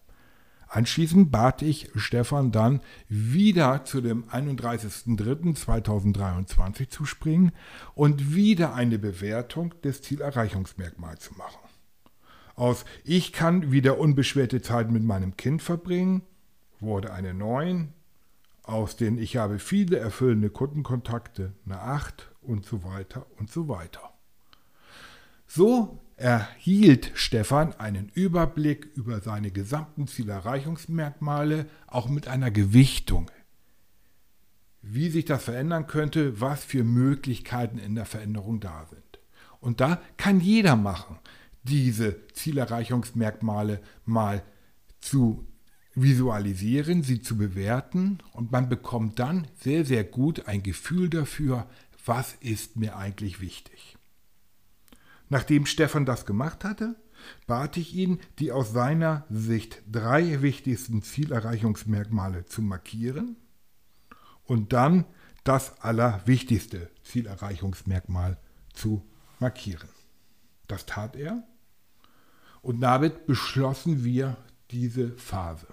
Anschließend 0.68 1.32
bat 1.32 1.62
ich 1.62 1.92
Stefan 1.96 2.52
dann 2.52 2.82
wieder 3.08 3.86
zu 3.86 4.02
dem 4.02 4.26
31.03.2023 4.26 6.90
zu 6.90 7.06
springen 7.06 7.54
und 7.94 8.34
wieder 8.34 8.74
eine 8.74 8.98
Bewertung 9.00 9.80
des 9.82 10.02
Zielerreichungsmerkmals 10.02 11.26
zu 11.26 11.36
machen. 11.36 11.65
Aus 12.56 12.86
Ich 13.04 13.34
kann 13.34 13.72
wieder 13.72 14.00
unbeschwerte 14.00 14.62
Zeit 14.62 14.90
mit 14.92 15.04
meinem 15.04 15.36
Kind 15.38 15.62
verbringen 15.62 16.24
wurde 16.80 17.12
eine 17.14 17.34
9. 17.34 17.94
Aus 18.64 18.96
den 18.96 19.18
Ich 19.18 19.38
habe 19.38 19.60
viele 19.60 19.98
erfüllende 19.98 20.50
Kundenkontakte 20.50 21.54
eine 21.66 21.80
8 21.80 22.32
und 22.42 22.66
so 22.66 22.84
weiter 22.84 23.26
und 23.38 23.52
so 23.52 23.68
weiter. 23.68 24.14
So 25.48 26.00
erhielt 26.16 27.12
Stefan 27.14 27.74
einen 27.74 28.10
Überblick 28.10 28.90
über 28.96 29.20
seine 29.20 29.52
gesamten 29.52 30.08
Zielerreichungsmerkmale, 30.08 31.68
auch 31.88 32.08
mit 32.08 32.28
einer 32.28 32.52
Gewichtung. 32.52 33.30
Wie 34.82 35.10
sich 35.10 35.26
das 35.26 35.44
verändern 35.44 35.88
könnte, 35.88 36.40
was 36.40 36.64
für 36.64 36.84
Möglichkeiten 36.84 37.78
in 37.78 37.96
der 37.96 38.06
Veränderung 38.06 38.60
da 38.60 38.86
sind. 38.90 39.20
Und 39.60 39.82
da 39.82 40.02
kann 40.18 40.40
jeder 40.40 40.76
machen, 40.76 41.20
diese 41.66 42.28
Zielerreichungsmerkmale 42.34 43.82
mal 44.06 44.44
zu 45.02 45.48
visualisieren, 45.96 47.04
sie 47.04 47.22
zu 47.22 47.38
bewerten 47.38 48.20
und 48.34 48.52
man 48.52 48.70
bekommt 48.70 49.20
dann 49.20 49.48
sehr, 49.60 49.86
sehr 49.86 50.04
gut 50.04 50.48
ein 50.48 50.62
Gefühl 50.62 51.10
dafür, 51.10 51.68
was 52.06 52.34
ist 52.40 52.76
mir 52.76 52.98
eigentlich 52.98 53.40
wichtig. 53.40 53.98
Nachdem 55.30 55.66
Stefan 55.66 56.06
das 56.06 56.26
gemacht 56.26 56.64
hatte, 56.64 56.96
bat 57.48 57.78
ich 57.78 57.96
ihn, 57.96 58.20
die 58.40 58.52
aus 58.52 58.72
seiner 58.72 59.26
Sicht 59.30 59.82
drei 59.92 60.42
wichtigsten 60.42 61.02
Zielerreichungsmerkmale 61.02 62.46
zu 62.46 62.62
markieren 62.62 63.38
und 64.44 64.74
dann 64.74 65.06
das 65.44 65.80
allerwichtigste 65.82 66.90
Zielerreichungsmerkmal 67.04 68.38
zu 68.74 69.06
markieren. 69.40 69.90
Das 70.68 70.86
tat 70.86 71.16
er 71.16 71.44
und 72.66 72.82
damit 72.82 73.28
beschlossen 73.28 74.04
wir 74.04 74.38
diese 74.72 75.12
Phase. 75.18 75.68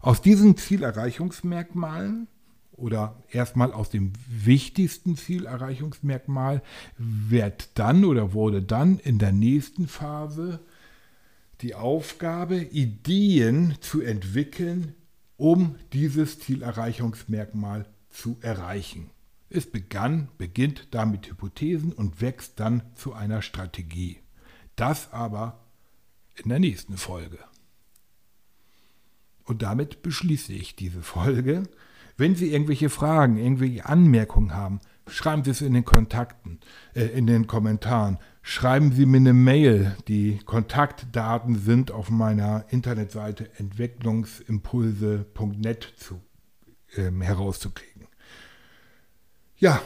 Aus 0.00 0.22
diesen 0.22 0.56
Zielerreichungsmerkmalen 0.56 2.26
oder 2.72 3.22
erstmal 3.30 3.70
aus 3.72 3.90
dem 3.90 4.14
wichtigsten 4.28 5.14
Zielerreichungsmerkmal 5.14 6.62
wird 6.96 7.68
dann 7.74 8.06
oder 8.06 8.32
wurde 8.32 8.62
dann 8.62 8.98
in 8.98 9.18
der 9.18 9.32
nächsten 9.32 9.88
Phase 9.88 10.60
die 11.60 11.74
Aufgabe, 11.74 12.56
Ideen 12.56 13.76
zu 13.82 14.00
entwickeln, 14.00 14.94
um 15.36 15.76
dieses 15.92 16.40
Zielerreichungsmerkmal 16.40 17.84
zu 18.08 18.38
erreichen. 18.40 19.10
Es 19.50 19.70
begann, 19.70 20.28
beginnt 20.38 20.88
damit 20.92 21.28
Hypothesen 21.28 21.92
und 21.92 22.22
wächst 22.22 22.58
dann 22.58 22.82
zu 22.94 23.12
einer 23.12 23.42
Strategie. 23.42 24.21
Das 24.76 25.12
aber 25.12 25.60
in 26.42 26.48
der 26.48 26.58
nächsten 26.58 26.96
Folge. 26.96 27.38
Und 29.44 29.62
damit 29.62 30.02
beschließe 30.02 30.52
ich 30.52 30.74
diese 30.76 31.02
Folge. 31.02 31.64
Wenn 32.16 32.36
Sie 32.36 32.52
irgendwelche 32.52 32.90
Fragen, 32.90 33.36
irgendwelche 33.36 33.86
Anmerkungen 33.86 34.54
haben, 34.54 34.80
schreiben 35.08 35.42
Sie 35.44 35.50
es 35.50 35.60
in 35.60 35.74
den 35.74 35.84
Kontakten, 35.84 36.60
äh, 36.94 37.06
in 37.06 37.26
den 37.26 37.46
Kommentaren. 37.46 38.18
Schreiben 38.42 38.92
Sie 38.92 39.06
mir 39.06 39.18
eine 39.18 39.32
Mail. 39.32 39.96
Die 40.08 40.40
Kontaktdaten 40.44 41.58
sind 41.58 41.90
auf 41.90 42.10
meiner 42.10 42.66
Internetseite 42.68 43.50
entwicklungsimpulse.net 43.58 45.94
zu, 45.96 46.20
ähm, 46.96 47.22
herauszukriegen. 47.22 48.06
Ja, 49.56 49.80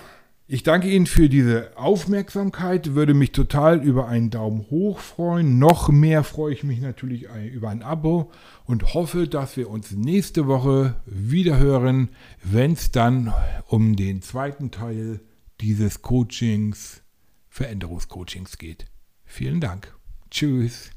Ich 0.48 0.62
danke 0.62 0.88
Ihnen 0.88 1.06
für 1.06 1.28
diese 1.28 1.76
Aufmerksamkeit, 1.76 2.94
würde 2.94 3.14
mich 3.14 3.32
total 3.32 3.82
über 3.82 4.06
einen 4.06 4.30
Daumen 4.30 4.70
hoch 4.70 5.00
freuen. 5.00 5.58
Noch 5.58 5.88
mehr 5.88 6.22
freue 6.22 6.52
ich 6.52 6.62
mich 6.62 6.80
natürlich 6.80 7.26
über 7.52 7.68
ein 7.68 7.82
Abo 7.82 8.30
und 8.64 8.94
hoffe, 8.94 9.26
dass 9.26 9.56
wir 9.56 9.68
uns 9.68 9.90
nächste 9.90 10.46
Woche 10.46 10.94
wieder 11.04 11.58
hören, 11.58 12.10
wenn 12.44 12.74
es 12.74 12.92
dann 12.92 13.34
um 13.66 13.96
den 13.96 14.22
zweiten 14.22 14.70
Teil 14.70 15.18
dieses 15.60 16.02
Coachings, 16.02 17.02
Veränderungscoachings 17.48 18.56
geht. 18.56 18.86
Vielen 19.24 19.60
Dank. 19.60 19.96
Tschüss. 20.30 20.90